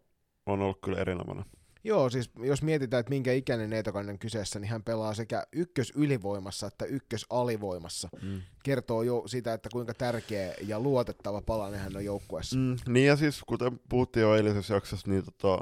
on 0.46 0.60
ollut 0.60 0.80
kyllä 0.80 0.98
erinomainen. 0.98 1.44
Joo, 1.86 2.10
siis 2.10 2.30
jos 2.38 2.62
mietitään, 2.62 3.00
että 3.00 3.10
minkä 3.10 3.32
ikäinen 3.32 3.70
Neitokainen 3.70 4.18
kyseessä, 4.18 4.58
niin 4.58 4.70
hän 4.70 4.82
pelaa 4.82 5.14
sekä 5.14 5.46
ykkös 5.52 5.92
ylivoimassa 5.96 6.66
että 6.66 6.84
ykkös 6.84 7.26
alivoimassa. 7.30 8.08
Mm. 8.22 8.42
Kertoo 8.62 9.02
jo 9.02 9.22
sitä, 9.26 9.52
että 9.52 9.68
kuinka 9.72 9.94
tärkeä 9.94 10.54
ja 10.66 10.80
luotettava 10.80 11.42
palanen 11.42 11.80
hän 11.80 11.96
on 11.96 12.04
joukkueessa. 12.04 12.56
Mm, 12.56 12.76
niin 12.88 13.06
ja 13.06 13.16
siis 13.16 13.42
kuten 13.46 13.80
puhuttiin 13.88 14.22
jo 14.22 14.34
eilisessä 14.34 14.74
jaksossa, 14.74 15.10
niin 15.10 15.24
tota, 15.24 15.58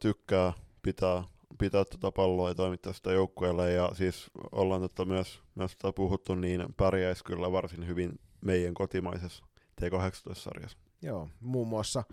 tykkää 0.00 0.52
pitää 0.82 1.24
pitää 1.58 1.84
tuota 1.84 2.12
palloa 2.12 2.48
ja 2.48 2.54
toimittaa 2.54 2.92
sitä 2.92 3.12
joukkueelle. 3.12 3.72
Ja 3.72 3.90
siis 3.94 4.30
ollaan 4.52 4.80
tota 4.80 5.04
myös, 5.04 5.40
myös 5.54 5.76
tota 5.76 5.92
puhuttu, 5.92 6.34
niin 6.34 6.64
pärjäisi 6.76 7.24
kyllä 7.24 7.52
varsin 7.52 7.86
hyvin 7.86 8.20
meidän 8.40 8.74
kotimaisessa 8.74 9.44
T18-sarjassa. 9.80 10.78
Joo, 11.02 11.28
muun 11.40 11.68
muassa 11.68 12.04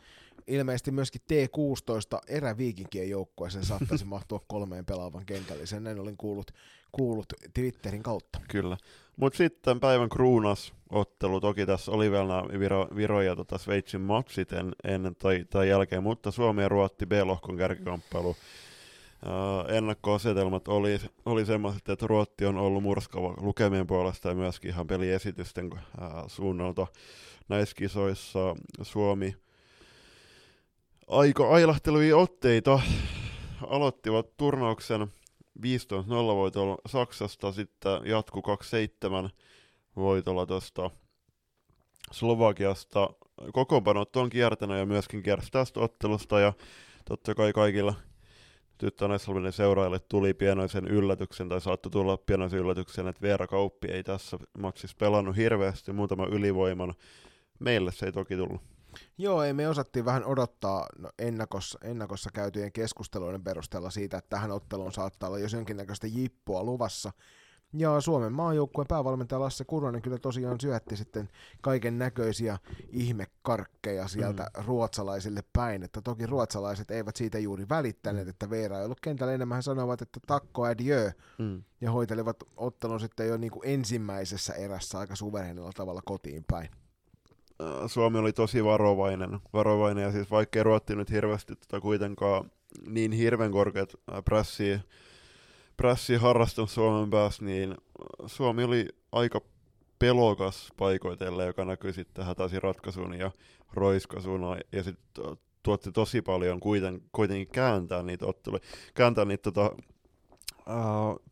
ilmeisesti 0.47 0.91
myöskin 0.91 1.21
T16 1.21 2.19
eräviikinkien 2.27 3.09
joukkueeseen 3.09 3.65
saattaisi 3.65 4.05
mahtua 4.15 4.39
kolmeen 4.47 4.85
pelaavan 4.85 5.25
kentällisen. 5.25 5.83
Näin 5.83 5.99
olin 5.99 6.17
kuullut, 6.17 6.51
kuullut 6.91 7.33
Twitterin 7.53 8.03
kautta. 8.03 8.39
Kyllä. 8.49 8.77
Mutta 9.17 9.37
sitten 9.37 9.79
päivän 9.79 10.09
kruunas 10.09 10.73
ottelu, 10.89 11.41
toki 11.41 11.65
tässä 11.65 11.91
oli 11.91 12.11
vielä 12.11 12.27
nämä 12.27 12.59
Viro, 12.59 12.87
Viro 12.95 13.21
ja 13.21 13.35
tota 13.35 13.57
Sveitsin 13.57 14.01
matsit 14.01 14.53
en, 14.53 14.75
ennen 14.83 15.15
tai, 15.15 15.45
tai 15.49 15.69
jälkeen, 15.69 16.03
mutta 16.03 16.31
Suomi 16.31 16.61
ja 16.61 16.69
Ruotti 16.69 17.05
B-lohkon 17.05 17.57
kärkikamppailu 17.57 18.29
Uh, 18.29 18.35
ennakkoasetelmat 19.67 20.67
oli, 20.67 20.99
oli 21.25 21.45
semmoiset, 21.45 21.89
että 21.89 22.07
Ruotti 22.07 22.45
on 22.45 22.57
ollut 22.57 22.83
murskava 22.83 23.33
lukemien 23.37 23.87
puolesta 23.87 24.29
ja 24.29 24.35
myöskin 24.35 24.69
ihan 24.69 24.87
peliesitysten 24.87 25.65
uh, 25.73 25.79
suunnalta 26.27 26.87
näissä 27.49 27.75
kisoissa 27.75 28.55
Suomi 28.81 29.35
aika 31.07 31.49
ailahtelevia 31.49 32.17
otteita 32.17 32.79
aloittivat 33.67 34.37
turnauksen 34.37 35.01
15-0 35.01 35.63
voitolla 36.09 36.77
Saksasta, 36.87 37.51
sitten 37.51 38.01
jatku 38.05 38.41
2-7 39.25 39.29
voitolla 39.95 40.45
tuosta 40.45 40.91
Slovakiasta. 42.11 43.09
Kokoonpanot 43.53 44.15
on 44.15 44.29
kiertänyt 44.29 44.77
ja 44.77 44.85
myöskin 44.85 45.23
kiersi 45.23 45.51
tästä 45.51 45.79
ottelusta 45.79 46.39
ja 46.39 46.53
totta 47.05 47.35
kai 47.35 47.53
kaikilla– 47.53 47.93
tyttönäissalminen 48.81 49.53
seuraajille 49.53 49.99
tuli 49.99 50.33
pienoisen 50.33 50.87
yllätyksen, 50.87 51.49
tai 51.49 51.61
saattoi 51.61 51.91
tulla 51.91 52.17
pienoisen 52.17 52.59
yllätyksen, 52.59 53.07
että 53.07 53.21
Veera 53.21 53.47
Kauppi 53.47 53.87
ei 53.87 54.03
tässä 54.03 54.37
matsissa 54.57 54.97
pelannut 54.99 55.35
hirveästi, 55.35 55.91
muutama 55.91 56.25
ylivoiman. 56.25 56.93
Meille 57.59 57.91
se 57.91 58.05
ei 58.05 58.11
toki 58.11 58.35
tullut. 58.35 58.61
Joo, 59.17 59.43
ei 59.43 59.53
me 59.53 59.67
osattiin 59.67 60.05
vähän 60.05 60.25
odottaa 60.25 60.87
no, 60.97 61.09
ennakossa, 61.19 61.79
ennakossa 61.83 62.29
käytyjen 62.33 62.71
keskusteluiden 62.71 63.43
perusteella 63.43 63.89
siitä, 63.89 64.17
että 64.17 64.29
tähän 64.29 64.51
otteluun 64.51 64.91
saattaa 64.91 65.29
olla 65.29 65.39
jos 65.39 65.53
jonkinnäköistä 65.53 66.07
jippua 66.07 66.63
luvassa. 66.63 67.11
Ja 67.73 68.01
Suomen 68.01 68.33
maajoukkueen 68.33 68.87
päävalmentaja 68.87 69.39
Lasse 69.39 69.65
Kurvanen 69.65 70.01
kyllä 70.01 70.17
tosiaan 70.17 70.59
syötti 70.59 70.97
sitten 70.97 71.29
kaiken 71.61 71.97
näköisiä 71.97 72.57
ihmekarkkeja 72.89 74.07
sieltä 74.07 74.43
mm. 74.43 74.65
ruotsalaisille 74.65 75.43
päin. 75.53 75.83
Että 75.83 76.01
toki 76.01 76.25
ruotsalaiset 76.25 76.91
eivät 76.91 77.15
siitä 77.15 77.39
juuri 77.39 77.69
välittäneet, 77.69 78.27
että 78.27 78.49
Veera 78.49 78.79
ei 78.79 78.85
ollut 78.85 78.99
kentällä 78.99 79.33
enemmän. 79.33 79.55
He 79.55 79.61
sanoivat, 79.61 80.01
että 80.01 80.19
takko 80.27 80.63
adieu. 80.63 81.11
Mm. 81.37 81.63
Ja 81.81 81.91
hoitelivat 81.91 82.37
ottelun 82.57 82.99
sitten 82.99 83.27
jo 83.27 83.37
niin 83.37 83.51
kuin 83.51 83.69
ensimmäisessä 83.69 84.53
erässä 84.53 84.99
aika 84.99 85.15
suverenilla 85.15 85.71
tavalla 85.75 86.01
kotiin 86.05 86.43
päin. 86.51 86.69
Äh, 87.61 87.67
Suomi 87.87 88.19
oli 88.19 88.33
tosi 88.33 88.63
varovainen, 88.63 89.39
varovainen 89.53 90.03
ja 90.03 90.11
siis 90.11 90.31
vaikkei 90.31 90.63
Ruotti 90.63 90.95
nyt 90.95 91.11
hirveästi 91.11 91.55
tota 91.55 91.81
kuitenkaan 91.81 92.51
niin 92.87 93.11
hirveän 93.11 93.51
korkeat 93.51 93.93
äh, 94.11 94.23
pressiä 95.77 96.15
prässi 96.15 96.15
harrastanut 96.15 96.69
Suomen 96.69 97.09
päässä, 97.09 97.45
niin 97.45 97.75
Suomi 98.25 98.63
oli 98.63 98.87
aika 99.11 99.41
pelokas 99.99 100.69
paikoitelle, 100.77 101.45
joka 101.45 101.65
näkyi 101.65 101.93
sitten 101.93 102.25
hätäisin 102.25 102.61
ratkaisun 102.61 103.13
ja 103.13 103.31
roiskasuna, 103.73 104.57
ja 104.71 104.83
sitten 104.83 105.37
tuotti 105.63 105.91
tosi 105.91 106.21
paljon 106.21 106.59
kuiten, 106.59 107.01
kuitenkin 107.11 107.47
kääntää 107.47 108.03
niitä 108.03 108.25
otteluja, 108.25 108.61
kääntää 108.93 109.25
niitä 109.25 109.51
tota, 109.51 109.75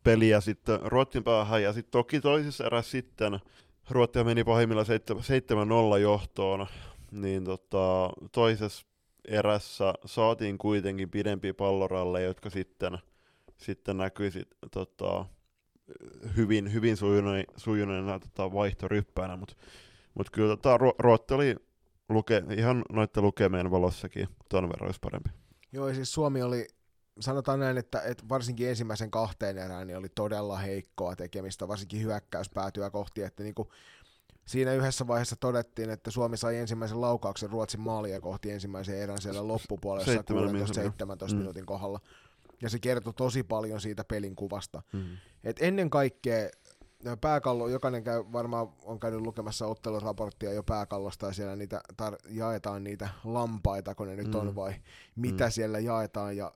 peliä 0.04 0.40
sitten 0.40 0.80
Ruotsin 0.82 1.24
päähän, 1.24 1.62
ja 1.62 1.72
sitten 1.72 1.92
toki 1.92 2.20
toisessa 2.20 2.66
erässä 2.66 2.90
sitten 2.90 3.40
Ruottia 3.90 4.24
meni 4.24 4.44
pahimmillaan 4.44 4.86
7-0 5.96 5.98
johtoon, 5.98 6.66
niin 7.10 7.44
tota, 7.44 8.10
toisessa 8.32 8.86
erässä 9.28 9.94
saatiin 10.04 10.58
kuitenkin 10.58 11.10
pidempiä 11.10 11.54
palloralle, 11.54 12.22
jotka 12.22 12.50
sitten– 12.50 12.98
sitten 13.62 13.96
näkyi 13.96 14.30
sit, 14.30 14.48
tota, 14.70 15.26
hyvin, 16.36 16.72
hyvin 16.72 16.96
sujuneena, 16.96 17.52
sujuneena 17.56 18.18
tota, 18.18 18.52
vaihtoryppäänä, 18.52 19.36
mutta 19.36 19.54
mut 20.14 20.30
kyllä 20.30 20.56
tota, 20.56 20.78
Ruotti 20.98 21.34
oli 21.34 21.56
luke, 22.08 22.42
ihan 22.56 22.84
noiden 22.92 23.22
lukemien 23.22 23.70
valossakin 23.70 24.28
ton 24.48 24.68
verran 24.68 24.86
olisi 24.88 25.00
parempi. 25.00 25.30
Joo, 25.72 25.94
siis 25.94 26.12
Suomi 26.12 26.42
oli, 26.42 26.66
sanotaan 27.20 27.60
näin, 27.60 27.78
että, 27.78 28.02
että 28.02 28.24
varsinkin 28.28 28.68
ensimmäisen 28.68 29.10
kahteen 29.10 29.58
erään 29.58 29.86
niin 29.86 29.96
oli 29.96 30.08
todella 30.08 30.58
heikkoa 30.58 31.16
tekemistä, 31.16 31.68
varsinkin 31.68 32.02
hyökkäyspäätyä 32.02 32.90
kohti, 32.90 33.22
että 33.22 33.42
niinku, 33.42 33.72
siinä 34.46 34.72
yhdessä 34.72 35.06
vaiheessa 35.06 35.36
todettiin, 35.36 35.90
että 35.90 36.10
Suomi 36.10 36.36
sai 36.36 36.56
ensimmäisen 36.56 37.00
laukauksen 37.00 37.50
Ruotsin 37.50 37.80
maalia 37.80 38.20
kohti 38.20 38.50
ensimmäisen 38.50 38.98
erän 38.98 39.22
siellä 39.22 39.48
loppupuolessa 39.48 40.12
17 40.12 41.36
mm. 41.36 41.38
minuutin 41.38 41.66
kohdalla 41.66 42.00
ja 42.62 42.70
se 42.70 42.78
kertoo 42.78 43.12
tosi 43.12 43.42
paljon 43.42 43.80
siitä 43.80 44.04
pelin 44.04 44.36
kuvasta. 44.36 44.82
Mm. 44.92 45.16
Et 45.44 45.56
ennen 45.60 45.90
kaikkea 45.90 46.48
pääkallo, 47.20 47.68
jokainen 47.68 48.04
käy, 48.04 48.24
varmaan 48.32 48.68
on 48.82 49.00
käynyt 49.00 49.20
lukemassa 49.20 49.66
otteluraporttia 49.66 50.52
jo 50.52 50.62
pääkallosta 50.62 51.26
ja 51.26 51.32
siellä 51.32 51.56
niitä 51.56 51.80
tar- 52.02 52.28
jaetaan 52.28 52.84
niitä 52.84 53.08
lampaita, 53.24 53.94
kun 53.94 54.06
ne 54.06 54.16
nyt 54.16 54.28
mm. 54.28 54.34
on 54.34 54.54
vai 54.54 54.74
mitä 55.16 55.44
mm. 55.44 55.50
siellä 55.50 55.78
jaetaan 55.78 56.36
ja 56.36 56.52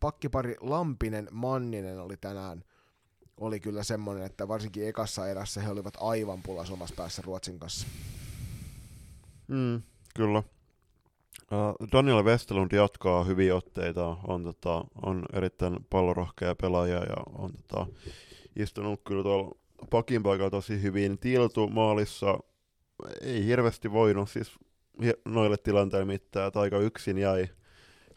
pakkipari 0.00 0.56
Lampinen 0.60 1.28
Manninen 1.30 2.00
oli 2.00 2.16
tänään 2.16 2.64
oli 3.40 3.60
kyllä 3.60 3.82
semmoinen, 3.82 4.26
että 4.26 4.48
varsinkin 4.48 4.88
ekassa 4.88 5.28
erässä 5.28 5.60
he 5.60 5.70
olivat 5.70 5.94
aivan 6.00 6.42
pulas 6.42 6.70
omassa 6.70 6.94
päässä 6.96 7.22
Ruotsin 7.22 7.58
kanssa. 7.58 7.86
Mm, 9.48 9.82
kyllä. 10.14 10.42
Uh, 11.52 11.88
Daniel 11.92 12.24
Westerlund 12.24 12.72
jatkaa 12.72 13.24
hyviä 13.24 13.56
otteita, 13.56 14.16
on, 14.26 14.44
tota, 14.44 14.84
on 15.02 15.24
erittäin 15.32 15.76
pallorohkea 15.90 16.54
pelaaja 16.54 16.96
ja 16.96 17.16
on 17.38 17.50
tota, 17.52 17.86
istunut 18.56 19.00
kyllä 19.04 19.22
tuolla 19.22 19.54
pakin 19.90 20.22
paikalla 20.22 20.50
tosi 20.50 20.82
hyvin. 20.82 21.18
Tiltu 21.18 21.68
maalissa 21.68 22.38
ei 23.20 23.44
hirveästi 23.44 23.92
voinut 23.92 24.30
siis 24.30 24.58
noille 25.24 25.56
tilanteille 25.56 26.04
mitään, 26.04 26.48
että 26.48 26.60
aika 26.60 26.78
yksin 26.78 27.18
jäi. 27.18 27.48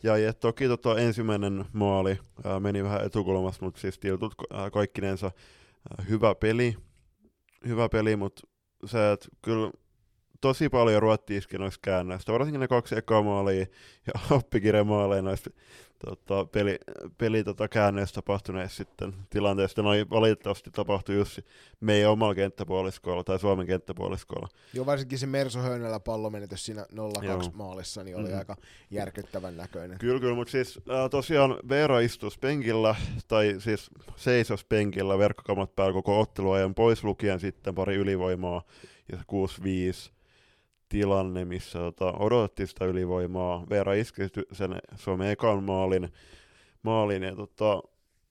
jäi. 0.04 0.24
Et 0.24 0.40
toki 0.40 0.68
tota, 0.68 1.00
ensimmäinen 1.00 1.66
maali 1.74 2.20
ää, 2.44 2.60
meni 2.60 2.84
vähän 2.84 3.06
etukulmassa, 3.06 3.66
mutta 3.66 3.82
siis 3.82 4.00
Tiltut 4.00 4.34
ää, 4.54 4.70
kaikkinensa 4.70 5.26
ää, 5.28 6.06
hyvä 6.10 6.36
peli, 6.36 6.76
hyvä 7.68 7.90
peli, 7.90 8.16
mutta 8.16 8.48
se, 8.86 9.12
että 9.12 9.28
kyllä 9.42 9.72
tosi 10.42 10.70
paljon 10.70 11.02
Ruotti 11.02 11.38
iski 11.38 11.58
noista 11.58 11.80
käännöistä, 11.82 12.34
varsinkin 12.34 12.62
ne 12.62 12.68
kaksi 12.68 12.98
ekaa 12.98 13.24
maalia 13.24 13.66
ja 14.08 14.14
oppikirjamaaleja 14.38 15.22
noista 15.22 15.50
tota, 16.06 16.46
peli, 16.46 16.80
peli 17.18 17.44
tota, 17.44 17.68
käänneessä 17.68 18.14
tapahtuneessa 18.16 18.78
sitten 18.78 19.14
tilanteessa. 19.30 19.82
Noin 19.82 20.10
valitettavasti 20.10 20.72
tapahtui 20.72 21.16
just 21.16 21.40
meidän 21.80 22.12
omalla 22.12 22.36
kenttäpuoliskolla 22.36 23.24
tai 23.24 23.40
Suomen 23.40 23.68
kenttäpuoliskolla. 23.68 24.48
Joo, 24.74 24.86
varsinkin 24.86 25.20
se 25.20 25.26
Merso 25.26 25.60
Höynälä 25.60 26.00
pallomenetys 26.00 26.66
siinä 26.66 26.86
0-2 26.94 26.96
maalissa 27.54 28.04
niin 28.04 28.18
oli 28.18 28.30
mm. 28.30 28.38
aika 28.38 28.56
järkyttävän 28.92 29.58
näköinen. 29.58 29.98
Kyllä, 29.98 30.20
kyllä, 30.20 30.36
mutta 30.36 30.52
siis 30.52 30.78
äh, 30.78 31.10
tosiaan 31.10 31.58
Veera 31.70 32.00
istus 32.00 32.38
penkillä, 32.38 32.96
tai 33.28 33.56
siis 33.60 33.90
seisos 34.16 34.66
penkillä 34.66 35.18
verkkokamat 35.18 35.76
päällä 35.76 35.94
koko 35.94 36.20
otteluajan 36.20 36.76
pois 36.76 37.04
lukien 37.04 37.40
sitten 37.40 37.76
pari 37.76 37.96
ylivoimaa 37.96 38.64
ja 39.12 39.18
6-5 39.18 40.21
tilanne, 40.92 41.46
missä 41.46 41.80
tota, 41.80 42.14
odotettiin 42.20 42.68
sitä 42.68 42.86
ylivoimaa. 42.86 43.64
Veera 43.70 43.94
iski 43.94 44.22
sen 44.52 44.76
Suomen 44.96 45.30
ekan 45.30 45.64
maalin, 45.64 46.10
maalin 46.84 47.24
ja 47.24 47.36
tota, 47.36 47.84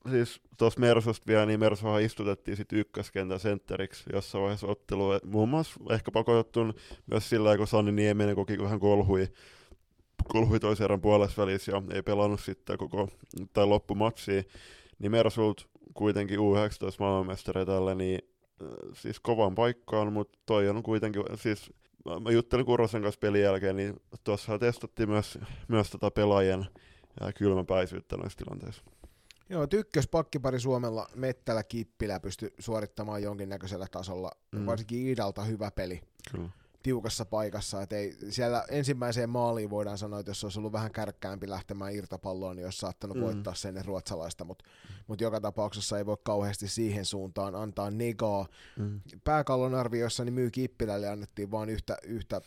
siis 0.09 0.41
tuossa 0.57 0.79
Mersusta 0.79 1.27
vielä, 1.27 1.45
niin 1.45 1.59
Mersuhan 1.59 2.01
istutettiin 2.01 2.57
sitten 2.57 2.79
ykköskentän 2.79 3.39
sentteriksi 3.39 4.03
jossain 4.13 4.41
vaiheessa 4.41 4.67
ottelua. 4.67 5.19
Muun 5.25 5.49
muassa 5.49 5.79
ehkä 5.89 6.11
pakotettu 6.11 6.59
myös 7.11 7.29
sillä 7.29 7.57
kun 7.57 7.67
Sanni 7.67 7.91
Nieminen 7.91 8.35
koki, 8.35 8.57
kun 8.57 8.69
hän 8.69 8.79
kolhui, 8.79 9.27
kolhui 10.27 10.59
toisen 10.59 10.85
erän 10.85 11.01
puolessa 11.01 11.41
välissä 11.41 11.71
ja 11.71 11.81
ei 11.93 12.03
pelannut 12.03 12.39
sitten 12.39 12.77
koko 12.77 13.09
tai 13.53 13.65
loppumatsia, 13.65 14.43
niin 14.99 15.11
Mersult 15.11 15.67
kuitenkin 15.93 16.39
U19 16.39 16.41
maailmanmestari 16.99 17.65
tälle, 17.65 17.95
niin 17.95 18.30
siis 18.93 19.19
kovan 19.19 19.55
paikkaan, 19.55 20.13
mutta 20.13 20.39
toi 20.45 20.69
on 20.69 20.83
kuitenkin, 20.83 21.23
siis 21.35 21.73
mä 22.21 22.31
juttelin 22.31 22.65
Kurosen 22.65 23.01
kanssa 23.01 23.19
pelin 23.19 23.41
jälkeen, 23.41 23.75
niin 23.75 24.01
tuossa 24.23 24.59
testattiin 24.59 25.09
myös, 25.09 25.39
myös 25.67 25.89
tota 25.89 26.11
pelaajien 26.11 26.65
kylmäpäisyyttä 27.37 28.17
noissa 28.17 28.37
tilanteissa. 28.37 28.83
Joo, 29.49 29.67
tykkös 29.67 30.07
pakkipari 30.07 30.59
Suomella 30.59 31.09
Mettälä 31.15 31.63
Kippilä 31.63 32.19
pystyi 32.19 32.53
suorittamaan 32.59 33.23
jonkinnäköisellä 33.23 33.87
tasolla, 33.91 34.31
mm. 34.51 34.65
varsinkin 34.65 35.07
Iidalta 35.07 35.43
hyvä 35.43 35.71
peli. 35.71 36.01
Kyllä 36.31 36.49
tiukassa 36.83 37.25
paikassa. 37.25 37.81
Et 37.81 37.93
ei, 37.93 38.17
siellä 38.29 38.65
ensimmäiseen 38.69 39.29
maaliin 39.29 39.69
voidaan 39.69 39.97
sanoa, 39.97 40.19
että 40.19 40.29
jos 40.29 40.43
olisi 40.43 40.59
ollut 40.59 40.71
vähän 40.73 40.91
kärkkäämpi 40.91 41.49
lähtemään 41.49 41.95
irtopalloon, 41.95 42.55
niin 42.55 42.65
olisi 42.65 42.79
saattanut 42.79 43.17
mm. 43.17 43.23
voittaa 43.23 43.53
sen 43.53 43.85
ruotsalaista, 43.85 44.43
mutta 44.43 44.65
mut 45.07 45.21
joka 45.21 45.41
tapauksessa 45.41 45.97
ei 45.97 46.05
voi 46.05 46.17
kauheasti 46.23 46.67
siihen 46.67 47.05
suuntaan 47.05 47.55
antaa 47.55 47.91
negaa. 47.91 48.47
Mm. 48.77 49.01
Pääkallon 49.23 49.75
arvioissa 49.75 50.25
niin 50.25 50.33
myy 50.33 50.51
Kippilälle 50.51 51.09
annettiin 51.09 51.51
vain 51.51 51.69
yhtä, 51.69 51.97
yhtä 52.03 52.41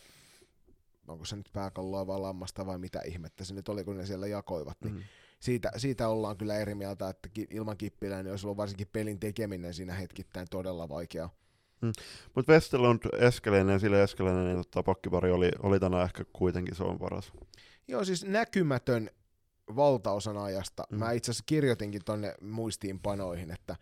onko 1.07 1.25
se 1.25 1.35
nyt 1.35 1.49
pääkalloa 1.53 2.07
vai 2.07 2.19
lammasta 2.19 2.65
vai 2.65 2.77
mitä 2.77 3.01
ihmettä 3.05 3.45
se 3.45 3.53
nyt 3.53 3.69
oli, 3.69 3.83
kun 3.83 3.97
ne 3.97 4.05
siellä 4.05 4.27
jakoivat, 4.27 4.77
niin 4.83 4.93
mm. 4.93 5.01
siitä, 5.39 5.71
siitä 5.77 6.07
ollaan 6.07 6.37
kyllä 6.37 6.57
eri 6.57 6.75
mieltä, 6.75 7.09
että 7.09 7.29
ilman 7.49 7.77
Kippilää 7.77 8.23
niin 8.23 8.31
olisi 8.31 8.45
ollut 8.45 8.57
varsinkin 8.57 8.87
pelin 8.93 9.19
tekeminen 9.19 9.73
siinä 9.73 9.93
hetkittäin 9.93 10.47
todella 10.49 10.89
vaikeaa. 10.89 11.29
Mm. 11.81 11.91
Mutta 12.35 12.51
Westerlund 12.51 12.99
Eskelinen, 13.19 13.79
sille 13.79 14.03
Eskelinen, 14.03 14.45
niin 14.45 14.57
tota, 14.57 14.83
pakkipari 14.83 15.31
oli, 15.31 15.51
oli 15.63 15.79
tänään 15.79 16.05
ehkä 16.05 16.25
kuitenkin 16.33 16.75
se 16.75 16.83
on 16.83 16.99
paras. 16.99 17.33
Joo, 17.87 18.05
siis 18.05 18.25
näkymätön 18.25 19.09
valtaosan 19.75 20.37
ajasta. 20.37 20.83
Mm. 20.89 20.97
Mä 20.97 21.11
itse 21.11 21.31
asiassa 21.31 21.43
kirjoitinkin 21.45 22.01
tonne 22.05 22.35
muistiinpanoihin, 22.41 23.51
että 23.51 23.75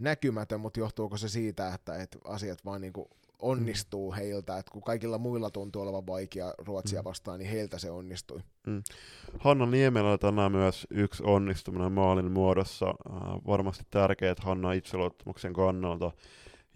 näkymätön, 0.00 0.60
mutta 0.60 0.80
johtuuko 0.80 1.16
se 1.16 1.28
siitä, 1.28 1.74
että, 1.74 1.94
että 1.94 2.18
asiat 2.24 2.64
vaan 2.64 2.80
niinku 2.80 3.10
onnistuu 3.38 4.10
mm. 4.10 4.16
heiltä, 4.16 4.58
että 4.58 4.72
kun 4.72 4.82
kaikilla 4.82 5.18
muilla 5.18 5.50
tuntuu 5.50 5.82
olevan 5.82 6.06
vaikea 6.06 6.54
Ruotsia 6.58 7.00
mm. 7.00 7.04
vastaan, 7.04 7.38
niin 7.38 7.50
heiltä 7.50 7.78
se 7.78 7.90
onnistui. 7.90 8.40
Mm. 8.66 8.82
Hanna 9.38 9.66
Niemelä 9.66 10.18
tänään 10.18 10.52
myös 10.52 10.86
yksi 10.90 11.22
onnistuminen 11.26 11.92
maalin 11.92 12.32
muodossa. 12.32 12.86
Äh, 12.86 12.94
varmasti 13.46 13.84
tärkeät 13.90 14.40
Hanna 14.40 14.72
itseluottamuksen 14.72 15.52
kannalta. 15.52 16.12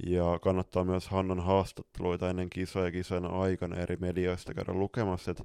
Ja 0.07 0.39
kannattaa 0.43 0.85
myös 0.85 1.09
Hannan 1.09 1.41
haastatteluita 1.41 2.31
ennen 2.31 2.51
kisoja 2.51 2.85
ja 2.85 2.93
kisojen 2.93 3.27
aikana 3.27 3.77
eri 3.77 3.97
medioista 3.97 4.55
käydä 4.55 4.73
lukemassa, 4.73 5.31
että 5.31 5.45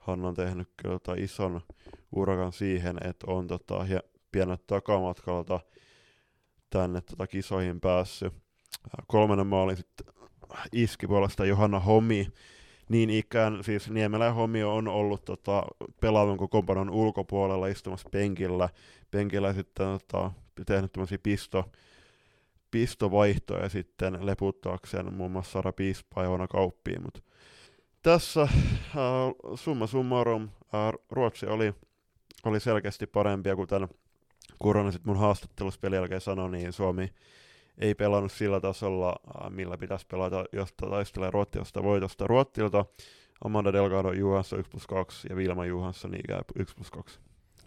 Hanna 0.00 0.28
on 0.28 0.34
tehnyt 0.34 0.68
kyllä 0.76 0.98
tota 0.98 1.14
ison 1.14 1.60
urakan 2.12 2.52
siihen, 2.52 2.96
että 3.04 3.26
on 3.26 3.46
tota, 3.46 3.86
pienet 4.32 4.66
takamatkalta 4.66 5.60
tänne 6.70 7.00
tota 7.00 7.26
kisoihin 7.26 7.80
päässyt. 7.80 8.32
Kolmannen 9.06 9.46
maalin 9.46 9.76
sitten 9.76 10.06
iski 10.72 11.06
puolesta 11.06 11.44
Johanna 11.44 11.80
Homi. 11.80 12.28
Niin 12.88 13.10
ikään, 13.10 13.64
siis 13.64 13.90
Niemelä 13.90 14.32
Homi 14.32 14.62
on 14.62 14.88
ollut 14.88 15.24
tota, 15.24 15.62
pelaavan 16.00 16.36
kokoonpanon 16.36 16.90
ulkopuolella 16.90 17.66
istumassa 17.66 18.08
penkillä. 18.10 18.68
Penkillä 19.10 19.52
sitten 19.52 19.86
tota, 19.86 20.30
tehnyt 20.66 20.92
tämmöisiä 20.92 21.18
pisto, 21.22 21.70
pistovaihtoja 22.72 23.68
sitten 23.68 24.26
leputtaakseen 24.26 25.14
muun 25.14 25.30
muassa 25.30 25.52
Sara 25.52 25.72
Piispaa 25.72 26.24
ja 26.24 26.48
Kauppiin, 26.50 27.02
mutta 27.02 27.20
tässä 28.02 28.42
äh, 28.42 28.50
summa 29.54 29.86
summarum 29.86 30.42
äh, 30.42 30.92
Ruotsi 31.10 31.46
oli, 31.46 31.74
oli 32.44 32.60
selkeästi 32.60 33.06
parempia, 33.06 33.56
kuten 33.56 33.88
Kurona 34.58 34.92
sitten 34.92 35.10
mun 35.10 35.20
haastattelussa 35.20 35.80
pelin 35.80 35.96
jälkeen 35.96 36.20
sanoi, 36.20 36.50
niin 36.50 36.72
Suomi 36.72 37.12
ei 37.78 37.94
pelannut 37.94 38.32
sillä 38.32 38.60
tasolla, 38.60 39.16
äh, 39.26 39.50
millä 39.50 39.78
pitäisi 39.78 40.06
pelata, 40.06 40.44
josta 40.52 40.86
taistelee 40.86 41.30
Ruottiosta 41.30 41.82
voitosta 41.82 42.26
Ruottilta. 42.26 42.84
Amanda 43.44 43.72
Delgado 43.72 44.12
Juhansson 44.12 44.58
1 44.58 44.70
plus 44.70 44.86
2 44.86 45.28
ja 45.30 45.36
Vilma 45.36 45.66
Juhansson 45.66 46.14
1 46.56 46.74
plus 46.74 46.90
2. 46.90 47.20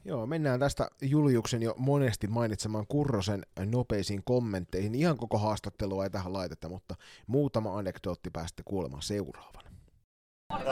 Joo, 0.08 0.26
mennään 0.26 0.60
tästä 0.60 0.88
Juliuksen 1.02 1.62
jo 1.62 1.74
monesti 1.78 2.28
mainitsemaan 2.28 2.86
Kurrosen 2.88 3.46
nopeisiin 3.66 4.22
kommentteihin. 4.24 4.96
Ihan 4.96 5.18
koko 5.18 5.38
haastattelua 5.38 6.04
ei 6.04 6.10
tähän 6.10 6.34
laiteta, 6.34 6.70
mutta 6.70 6.96
muutama 7.28 7.78
anekdootti 7.78 8.30
päästä 8.30 8.64
kuulemaan 8.66 9.02
seuraavana. 9.02 9.70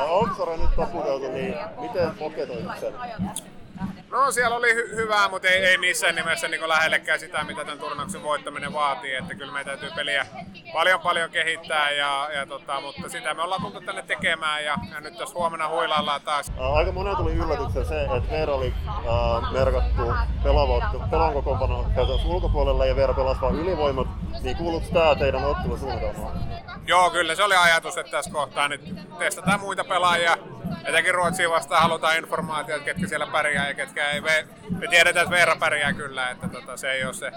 Onko 0.09 0.57
nyt 0.57 0.75
taputeltu, 0.75 1.31
niin 1.31 1.55
miten 1.81 2.09
poketoit 2.19 2.79
sen? 2.79 2.93
No 4.11 4.31
siellä 4.31 4.55
oli 4.55 4.73
hy- 4.73 4.95
hyvää, 4.95 5.29
mutta 5.29 5.47
ei, 5.47 5.65
ei 5.65 5.77
missään 5.77 6.15
nimessä 6.15 6.47
niin 6.47 6.69
lähellekään 6.69 7.19
sitä, 7.19 7.43
mitä 7.43 7.65
tämän 7.65 7.79
turnauksen 7.79 8.23
voittaminen 8.23 8.73
vaatii. 8.73 9.15
Että 9.15 9.35
kyllä 9.35 9.53
meidän 9.53 9.65
täytyy 9.65 9.95
peliä 9.95 10.25
paljon 10.73 10.99
paljon 10.99 11.29
kehittää, 11.29 11.91
ja, 11.91 12.29
ja 12.33 12.45
tota, 12.45 12.81
mutta 12.81 13.09
sitä 13.09 13.33
me 13.33 13.41
ollaan 13.41 13.61
tultu 13.61 13.81
tänne 13.81 14.01
tekemään 14.01 14.65
ja, 14.65 14.77
ja 14.93 15.01
nyt 15.01 15.17
tässä 15.17 15.35
huomenna 15.35 15.69
huilaillaan 15.69 16.21
taas. 16.21 16.51
Aika 16.57 16.91
monen 16.91 17.17
tuli 17.17 17.33
yllätyksen 17.33 17.85
se, 17.85 18.01
että 18.01 18.31
Veera 18.31 18.53
oli 18.53 18.73
äh, 18.87 19.51
merkattu 19.51 20.13
pelon 21.11 21.33
kokoonpano 21.33 21.85
ulkopuolella 22.25 22.85
ja 22.85 22.95
Veera 22.95 23.13
pelasi 23.13 23.41
vain 23.41 23.55
ylivoimat. 23.55 24.07
Niin 24.41 24.57
kuuluuko 24.57 24.87
tämä 24.93 25.15
teidän 25.15 25.45
ottelusuunnitelmaan? 25.45 26.39
Joo, 26.87 27.09
kyllä 27.09 27.35
se 27.35 27.43
oli 27.43 27.55
ajatus, 27.55 27.97
että 27.97 28.11
tässä 28.11 28.31
kohtaa 28.31 28.67
nyt 28.67 28.95
testataan 29.19 29.59
muita 29.59 29.83
pelaajia 29.83 30.37
etenkin 30.85 31.15
Ruotsiin 31.15 31.49
vastaan 31.49 31.81
halutaan 31.81 32.17
informaatiota, 32.17 32.83
ketkä 32.83 33.07
siellä 33.07 33.27
pärjää 33.27 33.67
ja 33.67 33.73
ketkä 33.73 34.11
ei. 34.11 34.21
Me, 34.21 34.47
tiedetään, 34.89 35.23
että 35.23 35.35
Veera 35.35 35.55
pärjää 35.55 35.93
kyllä, 35.93 36.29
että 36.29 36.47
tota, 36.47 36.77
se 36.77 36.91
ei 36.91 37.05
ole 37.05 37.13
se 37.13 37.31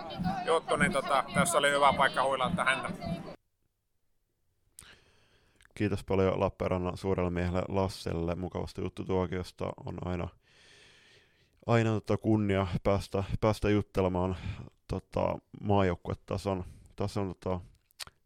juttu, 0.47 0.77
niin 0.77 0.93
tota, 0.93 1.25
tässä 1.35 1.59
oli 1.59 1.71
hyvä 1.71 1.93
paikka 1.93 2.25
huilauttaa 2.25 2.65
häntä. 2.65 2.89
Kiitos 5.75 6.05
paljon 6.05 6.41
Lappeenrannan 6.41 6.97
suurelle 6.97 7.31
miehelle 7.31 7.63
Lasselle 7.69 8.35
mukavasta 8.35 8.81
juttutuokiosta. 8.81 9.73
On 9.87 9.99
aina, 10.05 10.29
aina 11.67 11.91
tota 11.93 12.17
kunnia 12.17 12.67
päästä, 12.83 13.25
päästä 13.41 13.71
juttelemaan 13.71 14.37
tota, 14.89 15.39
maajoukkuetason 15.61 16.65
tason, 16.97 17.35
tota, 17.41 17.61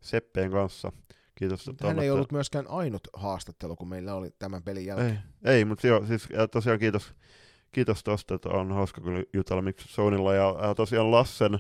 Seppeen 0.01 0.51
kanssa. 0.51 0.93
Kiitos. 1.41 1.71
Hän 1.83 1.99
ei 1.99 2.11
ollut 2.11 2.33
myöskään 2.33 2.67
ainut 2.69 3.09
haastattelu, 3.13 3.77
kun 3.77 3.89
meillä 3.89 4.15
oli 4.15 4.31
tämän 4.39 4.63
pelin 4.63 4.87
jälkeen. 4.87 5.23
Ei, 5.45 5.55
ei 5.55 5.65
mutta 5.65 5.87
joo, 5.87 6.07
siis 6.07 6.29
tosiaan 6.51 6.79
kiitos, 6.79 7.15
kiitos 7.73 8.05
tosta, 8.05 8.35
että 8.35 8.49
on 8.49 8.73
hauska 8.73 9.01
kyllä 9.01 9.23
jutella 9.33 9.63
Sonilla. 9.79 10.35
Ja, 10.35 10.57
ja 10.63 10.75
tosiaan 10.75 11.11
Lassen 11.11 11.59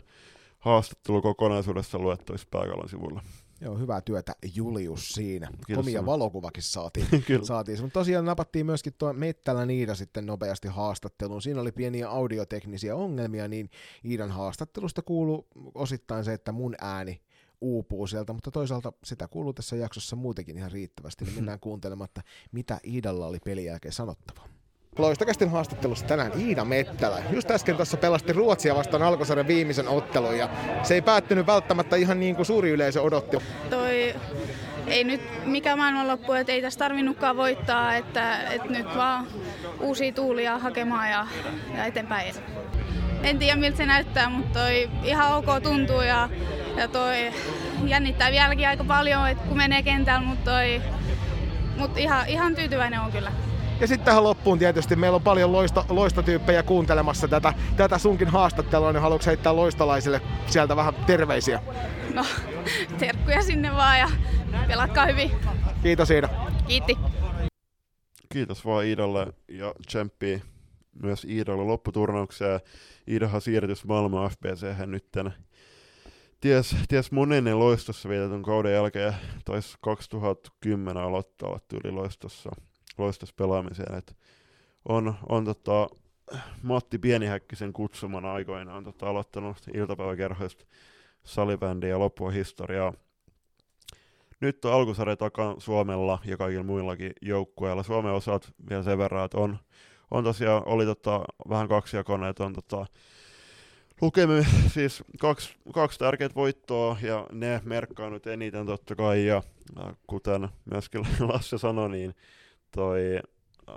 haastattelu 0.58 1.22
kokonaisuudessa 1.22 1.98
luettavissa 1.98 2.48
pääkallon 2.50 2.88
sivuilla. 2.88 3.22
Joo, 3.60 3.78
hyvää 3.78 4.00
työtä 4.00 4.32
Julius 4.54 5.08
siinä. 5.08 5.48
Kiitos 5.66 5.84
Komia 5.84 5.98
sana. 5.98 6.06
valokuvakin 6.06 6.62
saatiin. 6.62 7.06
Saatiin. 7.42 7.80
Mutta 7.80 8.00
tosiaan 8.00 8.24
napattiin 8.24 8.66
myöskin 8.66 8.94
tuo 8.98 9.12
Mettälän 9.12 9.70
Iida 9.70 9.94
sitten 9.94 10.26
nopeasti 10.26 10.68
haastatteluun. 10.68 11.42
Siinä 11.42 11.60
oli 11.60 11.72
pieniä 11.72 12.08
audioteknisiä 12.08 12.96
ongelmia, 12.96 13.48
niin 13.48 13.70
Iidan 14.04 14.30
haastattelusta 14.30 15.02
kuuluu 15.02 15.46
osittain 15.74 16.24
se, 16.24 16.32
että 16.32 16.52
mun 16.52 16.74
ääni 16.80 17.20
uupuu 17.60 18.06
sieltä, 18.06 18.32
mutta 18.32 18.50
toisaalta 18.50 18.92
sitä 19.04 19.28
kuuluu 19.28 19.52
tässä 19.52 19.76
jaksossa 19.76 20.16
muutenkin 20.16 20.58
ihan 20.58 20.72
riittävästi, 20.72 21.24
niin 21.24 21.34
mennään 21.34 21.60
kuuntelemaan, 21.60 22.08
että 22.08 22.22
mitä 22.52 22.80
Iidalla 22.86 23.26
oli 23.26 23.38
pelin 23.44 23.64
jälkeen 23.64 23.92
sanottavaa. 23.92 24.48
Loistokästin 24.98 25.50
haastattelussa 25.50 26.06
tänään 26.06 26.40
Iida 26.40 26.64
Mettälä. 26.64 27.22
Just 27.30 27.50
äsken 27.50 27.76
tuossa 27.76 27.96
pelasti 27.96 28.32
Ruotsia 28.32 28.74
vastaan 28.74 29.02
alkosarjan 29.02 29.48
viimeisen 29.48 29.88
ottelun 29.88 30.38
ja 30.38 30.48
se 30.82 30.94
ei 30.94 31.02
päättynyt 31.02 31.46
välttämättä 31.46 31.96
ihan 31.96 32.20
niin 32.20 32.36
kuin 32.36 32.46
suuri 32.46 32.70
yleisö 32.70 33.02
odotti. 33.02 33.36
toi 33.70 34.14
ei 34.86 35.04
nyt 35.04 35.20
mikä 35.44 35.76
maailmanloppu, 35.76 36.32
että 36.32 36.52
ei 36.52 36.62
tässä 36.62 36.78
tarvinnutkaan 36.78 37.36
voittaa, 37.36 37.94
että, 37.94 38.50
että 38.50 38.68
nyt 38.68 38.86
vaan 38.86 39.26
uusia 39.80 40.12
tuulia 40.12 40.58
hakemaan 40.58 41.10
ja, 41.10 41.26
ja 41.76 41.84
eteenpäin. 41.84 42.34
En 43.22 43.38
tiedä 43.38 43.56
miltä 43.56 43.76
se 43.76 43.86
näyttää, 43.86 44.28
mutta 44.28 44.58
toi 44.58 44.90
ihan 45.04 45.32
ok 45.32 45.46
tuntuu 45.62 46.00
ja, 46.00 46.28
ja 46.76 46.88
toi 46.88 47.32
jännittää 47.84 48.30
vieläkin 48.30 48.68
aika 48.68 48.84
paljon, 48.84 49.28
että 49.28 49.44
kun 49.48 49.56
menee 49.56 49.82
kentällä, 49.82 50.26
mutta 50.26 50.50
toi, 50.50 50.82
mut 51.76 51.98
ihan, 51.98 52.28
ihan 52.28 52.54
tyytyväinen 52.54 53.00
on 53.00 53.12
kyllä. 53.12 53.32
Ja 53.80 53.86
sitten 53.86 54.04
tähän 54.04 54.24
loppuun 54.24 54.58
tietysti 54.58 54.96
meillä 54.96 55.16
on 55.16 55.22
paljon 55.22 55.52
loista, 55.52 55.84
loistotyyppejä 55.88 56.62
kuuntelemassa 56.62 57.28
tätä, 57.28 57.54
tätä 57.76 57.98
sunkin 57.98 58.28
haastattelua, 58.28 58.92
niin 58.92 59.02
haluatko 59.02 59.26
heittää 59.26 59.56
loistolaisille 59.56 60.20
sieltä 60.46 60.76
vähän 60.76 60.94
terveisiä? 60.94 61.62
No, 62.14 62.24
terkkuja 62.98 63.42
sinne 63.42 63.72
vaan 63.72 63.98
ja 63.98 64.08
pelatkaa 64.66 65.06
hyvin. 65.06 65.30
Kiitos 65.82 66.10
Iida. 66.10 66.28
Kiitti. 66.66 66.98
Kiitos 68.32 68.64
vaan 68.64 68.84
Iidalle 68.84 69.26
ja 69.48 69.74
tsemppiä 69.86 70.40
myös 71.02 71.24
Iidalle 71.24 71.64
lopputurnaukseen. 71.64 72.60
Iidahan 73.08 73.40
siirtys 73.40 73.84
Malmö 73.84 74.28
FBC 74.28 74.86
nytten 74.86 75.32
ties, 76.40 76.76
ties 76.88 77.12
monennen 77.12 77.58
loistossa 77.58 78.08
vietetyn 78.08 78.42
kauden 78.42 78.72
jälkeen 78.72 79.14
taisi 79.44 79.76
2010 79.80 81.02
aloittaa 81.02 81.60
tyyli 81.68 81.90
loistossa, 81.90 82.50
loistossa 82.98 83.34
pelaamiseen. 83.38 83.94
Et 83.94 84.16
on, 84.88 85.14
on 85.28 85.44
tota, 85.44 85.88
Matti 86.62 86.98
Pienihäkkisen 86.98 87.72
kutsumana 87.72 88.32
aikoinaan 88.32 88.84
tota, 88.84 89.08
aloittanut 89.08 89.56
iltapäiväkerhoista 89.74 90.64
salibändiä 91.24 91.90
ja 91.90 91.98
loppua 91.98 92.30
historiaa. 92.30 92.94
Nyt 94.40 94.64
on 94.64 94.72
alkusarja 94.72 95.16
takan 95.16 95.60
Suomella 95.60 96.18
ja 96.24 96.36
kaikilla 96.36 96.64
muillakin 96.64 97.12
joukkueilla. 97.22 97.82
Suomen 97.82 98.12
osat 98.12 98.52
vielä 98.70 98.82
sen 98.82 98.98
verran, 98.98 99.24
että 99.24 99.38
on, 99.38 99.58
on 100.10 100.24
tosiaan, 100.24 100.62
oli 100.66 100.84
tota, 100.84 101.24
vähän 101.48 101.68
kaksijakoinen, 101.68 102.30
että 102.30 102.44
on 102.44 102.52
tota, 102.52 102.86
lukemi 104.00 104.46
siis 104.74 105.04
kaksi, 105.20 105.54
kaksi 105.74 105.98
tärkeät 105.98 106.34
voittoa 106.34 106.96
ja 107.02 107.26
ne 107.32 107.60
merkkaa 107.64 108.10
nyt 108.10 108.26
eniten 108.26 108.66
totta 108.66 108.94
kai. 108.94 109.26
Ja 109.26 109.42
äh, 109.80 109.96
kuten 110.06 110.48
myöskin 110.70 111.06
Lasse 111.32 111.58
sanoi, 111.58 111.90
niin 111.90 112.14
toi 112.70 113.20
äh, 113.68 113.74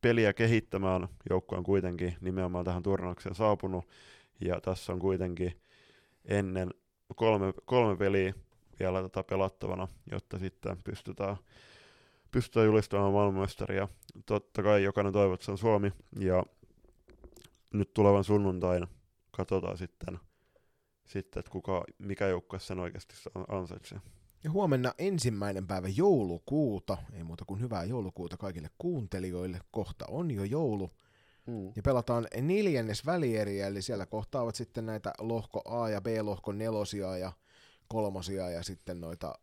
peliä 0.00 0.32
kehittämään 0.32 1.08
joukkue 1.30 1.58
on 1.58 1.64
kuitenkin 1.64 2.16
nimenomaan 2.20 2.64
tähän 2.64 2.82
turnaukseen 2.82 3.34
saapunut. 3.34 3.84
Ja 4.40 4.60
tässä 4.60 4.92
on 4.92 4.98
kuitenkin 4.98 5.60
ennen 6.24 6.70
kolme, 7.16 7.52
kolme 7.64 7.96
peliä 7.96 8.34
vielä 8.80 9.02
tota 9.02 9.22
pelattavana, 9.22 9.88
jotta 10.10 10.38
sitten 10.38 10.76
pystytään, 10.84 11.36
pystytään 12.34 12.66
julistamaan 12.66 13.12
maailmanmestaria. 13.12 13.88
Totta 14.26 14.62
kai 14.62 14.82
jokainen 14.82 15.12
toivoo, 15.12 15.34
että 15.34 15.46
se 15.46 15.52
on 15.52 15.58
Suomi 15.58 15.92
ja 16.18 16.44
nyt 17.72 17.94
tulevan 17.94 18.24
sunnuntain 18.24 18.86
katsotaan 19.30 19.78
sitten, 19.78 20.20
sitten 21.06 21.40
että 21.40 21.50
kuka, 21.50 21.84
mikä 21.98 22.28
joukkue 22.28 22.58
sen 22.58 22.78
oikeasti 22.78 23.14
ansaitsee. 23.48 23.98
Ja 24.44 24.50
huomenna 24.50 24.94
ensimmäinen 24.98 25.66
päivä 25.66 25.88
joulukuuta, 25.88 26.96
ei 27.12 27.24
muuta 27.24 27.44
kuin 27.44 27.60
hyvää 27.60 27.84
joulukuuta 27.84 28.36
kaikille 28.36 28.70
kuuntelijoille, 28.78 29.60
kohta 29.70 30.04
on 30.08 30.30
jo 30.30 30.44
joulu. 30.44 30.90
Mm. 31.46 31.72
Ja 31.76 31.82
pelataan 31.84 32.26
neljännes 32.40 33.06
välieriä, 33.06 33.66
eli 33.66 33.82
siellä 33.82 34.06
kohtaavat 34.06 34.54
sitten 34.54 34.86
näitä 34.86 35.12
lohko 35.18 35.62
A 35.64 35.88
ja 35.88 36.00
B-lohkon 36.00 36.58
nelosia 36.58 37.16
ja 37.16 37.32
kolmosia 37.88 38.50
ja 38.50 38.62
sitten 38.62 39.00
noita 39.00 39.34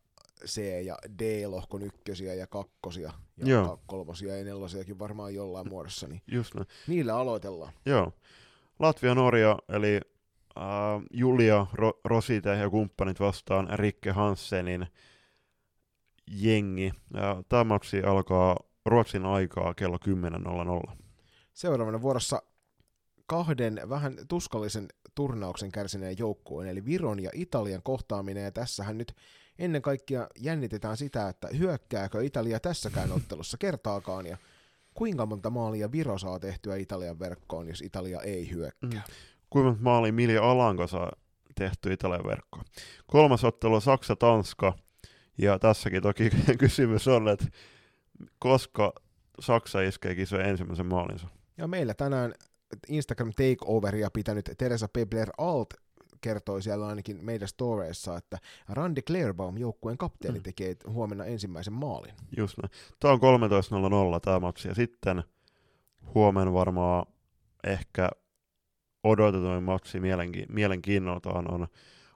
C- 0.45 0.84
ja 0.86 0.97
D-lohkon 1.19 1.82
ykkösiä 1.84 2.34
ja 2.34 2.47
kakkosia 2.47 3.12
ja 3.38 3.47
Joo. 3.47 3.80
kolmosia 3.86 4.38
ja 4.38 4.43
nelosiakin 4.43 4.99
varmaan 4.99 5.36
jollain 5.36 5.69
muodossa, 5.69 6.08
niin 6.08 6.21
Just 6.32 6.56
näin. 6.56 6.67
niillä 6.88 7.15
aloitellaan. 7.17 7.73
Joo. 7.86 8.13
Latvia, 8.80 9.15
Norja, 9.15 9.60
eli 9.69 9.99
äh, 10.58 10.63
Julia 11.13 11.67
Ro- 11.73 11.99
Rosite 12.06 12.49
ja 12.49 12.69
kumppanit 12.69 13.19
vastaan 13.19 13.67
Rikke 13.80 14.12
Hansenin 14.12 14.88
jengi. 16.27 16.91
Ja 17.13 17.43
tämä 17.49 17.63
matsi 17.63 18.04
alkaa 18.04 18.58
Ruotsin 18.86 19.25
aikaa 19.25 19.73
kello 19.73 19.97
10.00. 20.88 20.95
Seuraavana 21.54 22.01
vuorossa 22.01 22.41
kahden 23.25 23.82
vähän 23.89 24.15
tuskallisen 24.27 24.88
turnauksen 25.15 25.71
kärsineen 25.71 26.15
joukkueen, 26.19 26.69
eli 26.69 26.86
Viron 26.86 27.19
ja 27.23 27.30
Italian 27.34 27.84
kohtaaminen, 27.84 28.43
ja 28.43 28.51
tässähän 28.51 28.97
nyt 28.97 29.15
ennen 29.60 29.82
kaikkea 29.82 30.28
jännitetään 30.40 30.98
sitä, 30.98 31.30
että 31.30 31.48
hyökkääkö 31.58 32.24
Italia 32.24 32.60
tässäkään 32.60 33.12
ottelussa 33.18 33.58
kertaakaan, 33.58 34.26
ja 34.26 34.38
kuinka 34.94 35.26
monta 35.26 35.50
maalia 35.50 35.92
Viro 35.92 36.18
saa 36.18 36.40
tehtyä 36.40 36.76
Italian 36.76 37.20
verkkoon, 37.20 37.68
jos 37.68 37.82
Italia 37.82 38.22
ei 38.22 38.52
hyökkää. 38.52 38.90
Mm. 38.90 39.14
Kuinka 39.50 39.70
monta 39.70 39.84
maalia 39.84 40.14
Milja 40.14 40.52
Alanko 40.52 40.88
saa 40.88 41.12
tehty 41.56 41.94
Italian 41.94 42.24
verkkoon. 42.24 42.66
Kolmas 43.08 43.44
ottelu 43.44 43.76
on 43.76 43.82
Saksa-Tanska, 43.82 44.74
ja 45.38 45.60
tässäkin 45.60 46.02
toki 46.02 46.30
kysymys 46.60 47.08
on, 47.08 47.28
että 47.28 47.46
koska 48.40 48.94
Saksa 49.40 49.82
iskee 49.82 50.16
kisojen 50.16 50.50
ensimmäisen 50.50 50.86
maalinsa. 50.86 51.28
Ja 51.58 51.68
meillä 51.68 51.94
tänään 51.94 52.34
Instagram 52.88 53.32
Takeoveria 53.32 54.10
pitänyt 54.12 54.52
Teresa 54.58 54.88
Pebler 54.94 55.30
Alt 55.38 55.74
kertoi 56.22 56.62
siellä 56.62 56.88
ainakin 56.88 57.26
meidän 57.26 57.48
storeissa, 57.48 58.18
että 58.18 58.38
Randy 58.70 59.02
Clairbaum, 59.02 59.58
joukkueen 59.58 59.98
kapteeni, 59.98 60.40
Mm. 60.40 60.44
tekee 60.44 60.76
huomenna 60.88 61.26
ensimmäisen 61.26 61.74
maalin. 61.74 62.14
Just 62.38 62.58
näin. 62.58 62.72
Tämä 63.00 63.14
on 63.14 63.20
13.00 63.20 64.20
tämä 64.20 64.40
matsi, 64.40 64.68
ja 64.68 64.76
sitten 64.76 65.24
huomenna 66.16 66.54
varmaan 66.54 67.06
ehkä 67.64 68.10
odotetuin 69.04 69.64
matsi 69.64 70.00
mielenki- 70.00 70.46
mielenkiinnoltaan 70.50 71.54
on 71.54 71.68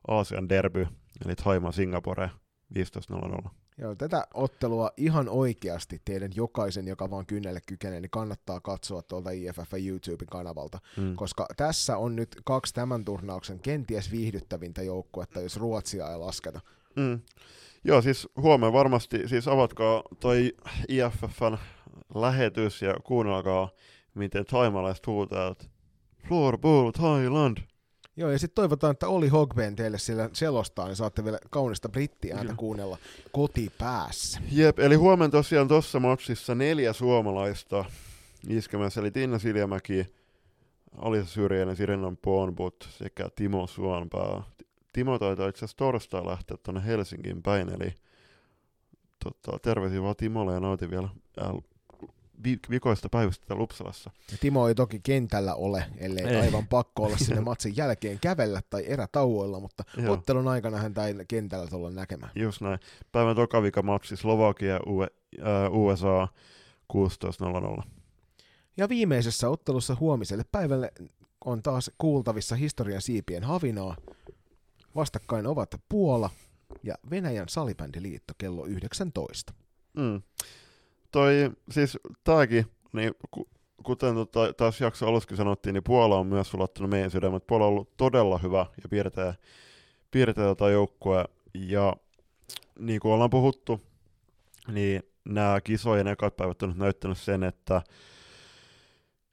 Aasian 0.07 0.49
derby, 0.49 0.87
eli 1.25 1.35
Taima 1.35 1.71
Singapore 1.71 2.29
15.00. 2.73 3.49
Ja 3.77 3.95
tätä 3.95 4.27
ottelua 4.33 4.91
ihan 4.97 5.29
oikeasti 5.29 6.01
teidän 6.05 6.31
jokaisen, 6.35 6.87
joka 6.87 7.09
vaan 7.09 7.25
kynnelle 7.25 7.59
kykenee, 7.67 8.01
niin 8.01 8.09
kannattaa 8.09 8.59
katsoa 8.59 9.01
tuolta 9.01 9.29
IFF 9.29 9.73
YouTuben 9.85 10.27
kanavalta, 10.31 10.79
Mm. 10.97 11.15
koska 11.15 11.47
tässä 11.57 11.97
on 11.97 12.15
nyt 12.15 12.35
kaksi 12.45 12.73
tämän 12.73 13.05
turnauksen 13.05 13.59
kenties 13.59 14.11
viihdyttävintä 14.11 14.83
joukkuetta, 14.83 15.41
jos 15.41 15.57
Ruotsia 15.57 16.11
ei 16.11 16.17
lasketa. 16.17 16.61
Mm. 16.95 17.19
Joo, 17.83 18.01
siis 18.01 18.27
huomenna 18.41 18.73
varmasti, 18.73 19.27
siis 19.27 19.47
avatkaa 19.47 20.03
toi 20.19 20.53
IFFn 20.89 21.57
lähetys 22.15 22.81
ja 22.81 22.95
kuunnelkaa, 23.03 23.69
miten 24.13 24.45
taimalaiset 24.45 25.07
huutaa, 25.07 25.51
että 25.51 25.65
Floorball 26.27 26.91
Thailand. 26.91 27.57
Joo, 28.17 28.29
ja 28.31 28.39
sitten 28.39 28.55
toivotaan, 28.55 28.91
että 28.91 29.07
Oli 29.07 29.27
Hogben 29.27 29.75
teille 29.75 29.97
siellä 29.97 30.29
selostaa, 30.33 30.85
niin 30.87 30.95
saatte 30.95 31.23
vielä 31.23 31.37
kaunista 31.49 31.89
brittiääntä 31.89 32.51
Joo. 32.51 32.55
kuunnella 32.57 32.97
kotipäässä. 33.31 34.41
Jep, 34.51 34.79
eli 34.79 34.95
huomenna 34.95 35.31
tosiaan 35.31 35.67
tuossa 35.67 35.99
matsissa 35.99 36.55
neljä 36.55 36.93
suomalaista 36.93 37.85
iskemässä, 38.49 39.01
eli 39.01 39.11
Tiina 39.11 39.39
Siljamäki, 39.39 40.07
Alisa 40.97 41.25
Syrjäinen, 41.25 41.75
Sirinan 41.75 42.17
Ponbut 42.17 42.89
sekä 42.89 43.29
Timo 43.35 43.67
Suonpää. 43.67 44.43
Timo 44.93 45.19
taitaa 45.19 45.47
itse 45.47 45.59
asiassa 45.59 45.77
torstai 45.77 46.25
lähteä 46.25 46.57
tuonne 46.63 46.85
Helsinkiin 46.85 47.43
päin, 47.43 47.69
eli 47.69 47.93
tota, 49.23 49.59
terveisiä 49.59 50.01
vaan 50.01 50.15
Timolle 50.15 50.53
ja 50.53 50.59
nautin 50.59 50.89
vielä 50.89 51.09
vi- 51.37 51.74
vikoista 52.69 53.09
päivästä 53.09 53.45
täällä 53.47 53.63
Uppsalassa. 53.63 54.11
Ja 54.31 54.37
Timo 54.41 54.67
ei 54.67 54.75
toki 54.75 54.99
kentällä 55.03 55.55
ole, 55.55 55.85
ellei 55.97 56.25
Ei. 56.25 56.35
aivan 56.35 56.67
pakko 56.67 57.03
olla 57.03 57.17
sinne 57.17 57.41
matsin 57.41 57.77
jälkeen 57.77 58.19
kävellä 58.19 58.61
tai 58.69 58.83
erätauoilla, 58.87 59.59
mutta 59.59 59.83
Joo. 59.97 60.13
ottelun 60.13 60.47
aikana 60.47 60.77
häntä 60.77 61.07
ei 61.07 61.15
kentällä 61.27 61.67
tulla 61.67 61.91
näkemään. 61.91 62.31
Just 62.35 62.61
näin. 62.61 62.79
Päivän 63.11 63.35
toka 63.35 63.63
vika 63.63 63.81
matsi 63.81 64.15
Slovakia 64.15 64.75
äh, 64.75 65.73
USA 65.73 66.27
16.00. 66.93 67.83
Ja 68.77 68.89
viimeisessä 68.89 69.49
ottelussa 69.49 69.97
huomiselle 69.99 70.43
päivälle 70.51 70.91
on 71.45 71.63
taas 71.63 71.91
kuultavissa 71.97 72.55
historian 72.55 73.01
siipien 73.01 73.43
havinaa. 73.43 73.95
Vastakkain 74.95 75.47
ovat 75.47 75.75
Puola 75.89 76.29
ja 76.83 76.95
Venäjän 77.09 77.49
salibändiliitto 77.49 78.33
kello 78.37 78.65
19. 78.65 79.53
Mm. 79.97 80.21
Toi, 81.15 81.51
siis 81.71 81.97
tääkin, 82.23 82.65
niin 82.93 83.13
ku, 83.31 83.49
kuten 83.83 84.15
tota, 84.15 84.53
taas 84.53 84.81
jakso 84.81 85.07
aluskin 85.07 85.37
sanottiin, 85.37 85.73
niin 85.73 85.83
Puola 85.83 86.17
on 86.17 86.27
myös 86.27 86.49
sulattanut 86.49 86.89
meidän 86.89 87.11
sydämet. 87.11 87.47
Puola 87.47 87.65
on 87.65 87.69
ollut 87.69 87.97
todella 87.97 88.37
hyvä 88.37 88.65
ja 88.83 88.89
piirtää, 88.89 89.33
piirtää 90.11 90.45
tota 90.45 90.69
joukkue. 90.69 91.25
Ja 91.53 91.95
niin 92.79 92.99
kuin 92.99 93.13
ollaan 93.13 93.29
puhuttu, 93.29 93.81
niin 94.67 95.03
nämä 95.25 95.61
kisojen 95.61 96.07
ekat 96.07 96.35
päivät 96.35 96.63
on 96.63 96.69
nyt 96.69 96.77
näyttänyt 96.77 97.17
sen, 97.17 97.43
että 97.43 97.81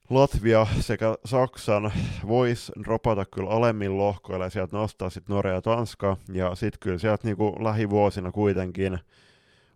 Latvia 0.09 0.67
sekä 0.79 1.17
Saksan 1.25 1.91
vois 2.27 2.71
dropata 2.83 3.25
kyllä 3.25 3.49
alemmin 3.49 3.97
lohkoille 3.97 4.45
ja 4.45 4.49
sieltä 4.49 4.77
nostaa 4.77 5.09
sitten 5.09 5.35
Norja 5.35 5.53
ja 5.53 5.61
Tanska. 5.61 6.17
Ja 6.33 6.55
sitten 6.55 6.79
kyllä 6.79 6.97
sieltä 6.97 7.27
niinku 7.27 7.55
lähivuosina 7.63 8.31
kuitenkin 8.31 8.99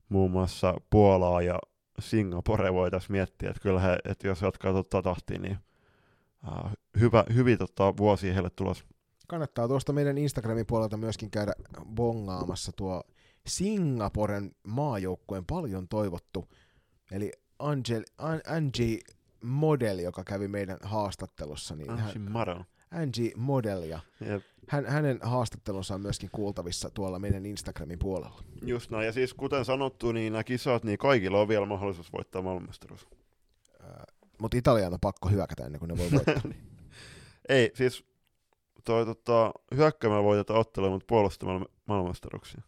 muun 0.10 0.32
muassa 0.32 0.74
Puolaa 0.90 1.42
ja 1.42 1.60
Singapore 2.02 2.74
voitaisiin 2.74 3.12
miettiä, 3.12 3.50
että 3.50 3.62
kyllä 3.62 3.80
he, 3.80 3.98
että 4.06 4.28
jos 4.28 4.42
jatkaa 4.42 4.74
totta 4.74 5.02
tahtia, 5.02 5.40
niin 5.40 5.58
uh, 6.48 6.72
hyvä, 7.00 7.24
hyvin 7.34 7.58
tota, 7.58 7.98
vuosia 7.98 8.34
heille 8.34 8.50
tulos. 8.50 8.84
Kannattaa 9.28 9.68
tuosta 9.68 9.94
meidän 9.94 10.18
Instagramin 10.18 10.66
puolelta 10.66 10.98
myöskin 10.98 11.32
käydä 11.32 11.54
bongaamassa 11.96 12.72
tuo 12.72 13.04
Singaporen 13.48 14.52
maajoukkueen 14.68 15.46
paljon 15.46 15.88
toivottu, 15.88 16.48
eli 17.12 17.32
Angel, 17.60 18.04
An, 18.18 18.42
Angie 18.48 19.00
Model, 19.44 20.00
joka 20.00 20.24
kävi 20.24 20.48
meidän 20.48 20.78
haastattelussa. 20.82 21.76
Niin 21.76 21.90
Angie 21.90 22.06
hän, 22.06 22.32
Model. 22.32 22.64
Angie 22.92 23.32
Model, 23.36 23.84
ja 23.84 24.00
Jep. 24.20 24.44
hän, 24.68 24.86
hänen 24.86 25.20
haastattelunsa 25.22 25.96
on 25.96 26.02
myöskin 26.02 26.30
kuultavissa 26.32 26.90
tuolla 26.90 27.20
meidän 27.20 27.46
Instagramin 27.46 28.00
puolella. 28.00 28.44
Just 28.62 28.92
näin, 28.92 29.06
ja 29.06 29.14
siis 29.14 29.34
kuten 29.34 29.66
sanottu, 29.66 30.12
niin 30.12 30.34
nämä 30.34 30.44
kisat, 30.44 30.84
niin 30.84 30.98
kaikilla 30.98 31.40
on 31.40 31.48
vielä 31.48 31.66
mahdollisuus 31.66 32.14
voittaa 32.14 32.42
maailmanmestaruus. 32.42 33.08
Mutta 34.42 34.58
Italian 34.58 34.94
on 34.94 35.00
pakko 35.00 35.30
hyökätä 35.30 35.66
ennen 35.66 35.80
kuin 35.80 35.90
ne 35.90 35.98
voi 35.98 36.12
voittaa. 36.12 36.52
Ei, 37.50 37.72
siis 37.76 38.06
toi 38.84 39.06
tota, 39.06 39.52
hyökkäämällä 39.76 40.24
voitetaan 40.24 40.60
ottelua, 40.60 40.90
mutta 40.90 41.06
puolustamalla 41.08 41.66
maailmanmestaruuksia. 41.86 42.62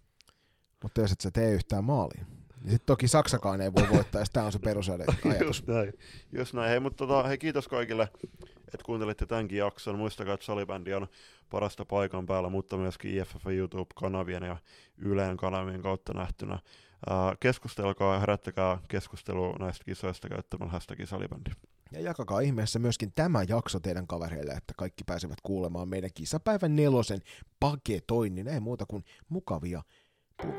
Mutta 0.84 1.02
jos 1.02 1.12
et 1.12 1.22
sä 1.22 1.32
tee 1.32 1.52
yhtään 1.52 1.84
maalia, 1.84 2.26
niin 2.30 2.39
sitten 2.62 2.86
toki 2.86 3.08
Saksakaan 3.08 3.62
ei 3.62 3.74
voi 3.74 3.90
voittaa, 3.90 4.22
ja 4.22 4.26
tämä 4.34 4.46
on 4.46 4.52
se 4.52 4.60
perusajatus. 4.60 5.16
Näin. 5.26 5.94
Just 6.32 6.54
näin. 6.54 6.70
Hei, 6.70 6.80
mutta 6.80 7.08
tota, 7.08 7.28
hei, 7.28 7.38
kiitos 7.38 7.68
kaikille, 7.68 8.10
että 8.64 8.86
kuuntelitte 8.86 9.26
tämänkin 9.26 9.58
jakson. 9.58 9.98
Muistakaa, 9.98 10.34
että 10.34 10.46
salibändi 10.46 10.94
on 10.94 11.08
parasta 11.50 11.86
paikan 11.86 12.26
päällä, 12.26 12.50
mutta 12.50 12.78
myöskin 12.78 13.18
IFF 13.18 13.48
YouTube-kanavien 13.48 14.44
ja 14.44 14.58
Yleen 14.98 15.38
kanavien 15.38 15.82
kautta 15.82 16.14
nähtynä. 16.14 16.60
Uh, 17.10 17.38
keskustelkaa 17.40 18.14
ja 18.14 18.20
herättäkää 18.20 18.78
keskustelua 18.88 19.56
näistä 19.60 19.86
kisoista 19.86 20.30
käyttämällä 20.30 20.72
hashtagin 20.72 21.08
salibändi. 21.08 21.52
Ja 21.92 22.02
jakakaa 22.02 22.40
ihmeessä 22.40 22.80
myöskin 22.80 23.12
tämä 23.16 23.44
jakso 23.48 23.80
teidän 23.80 24.08
kavereille, 24.08 24.52
että 24.52 24.74
kaikki 24.78 25.04
pääsevät 25.04 25.42
kuulemaan 25.44 25.90
meidän 25.90 26.10
kisapäivän 26.14 26.76
nelosen 26.76 27.20
paketoinnin. 27.60 28.48
Ei 28.48 28.60
muuta 28.60 28.86
kuin 28.86 29.04
mukavia 29.30 29.84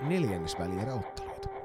neljännesvälierä 0.02 0.94
otteluita. 0.94 1.59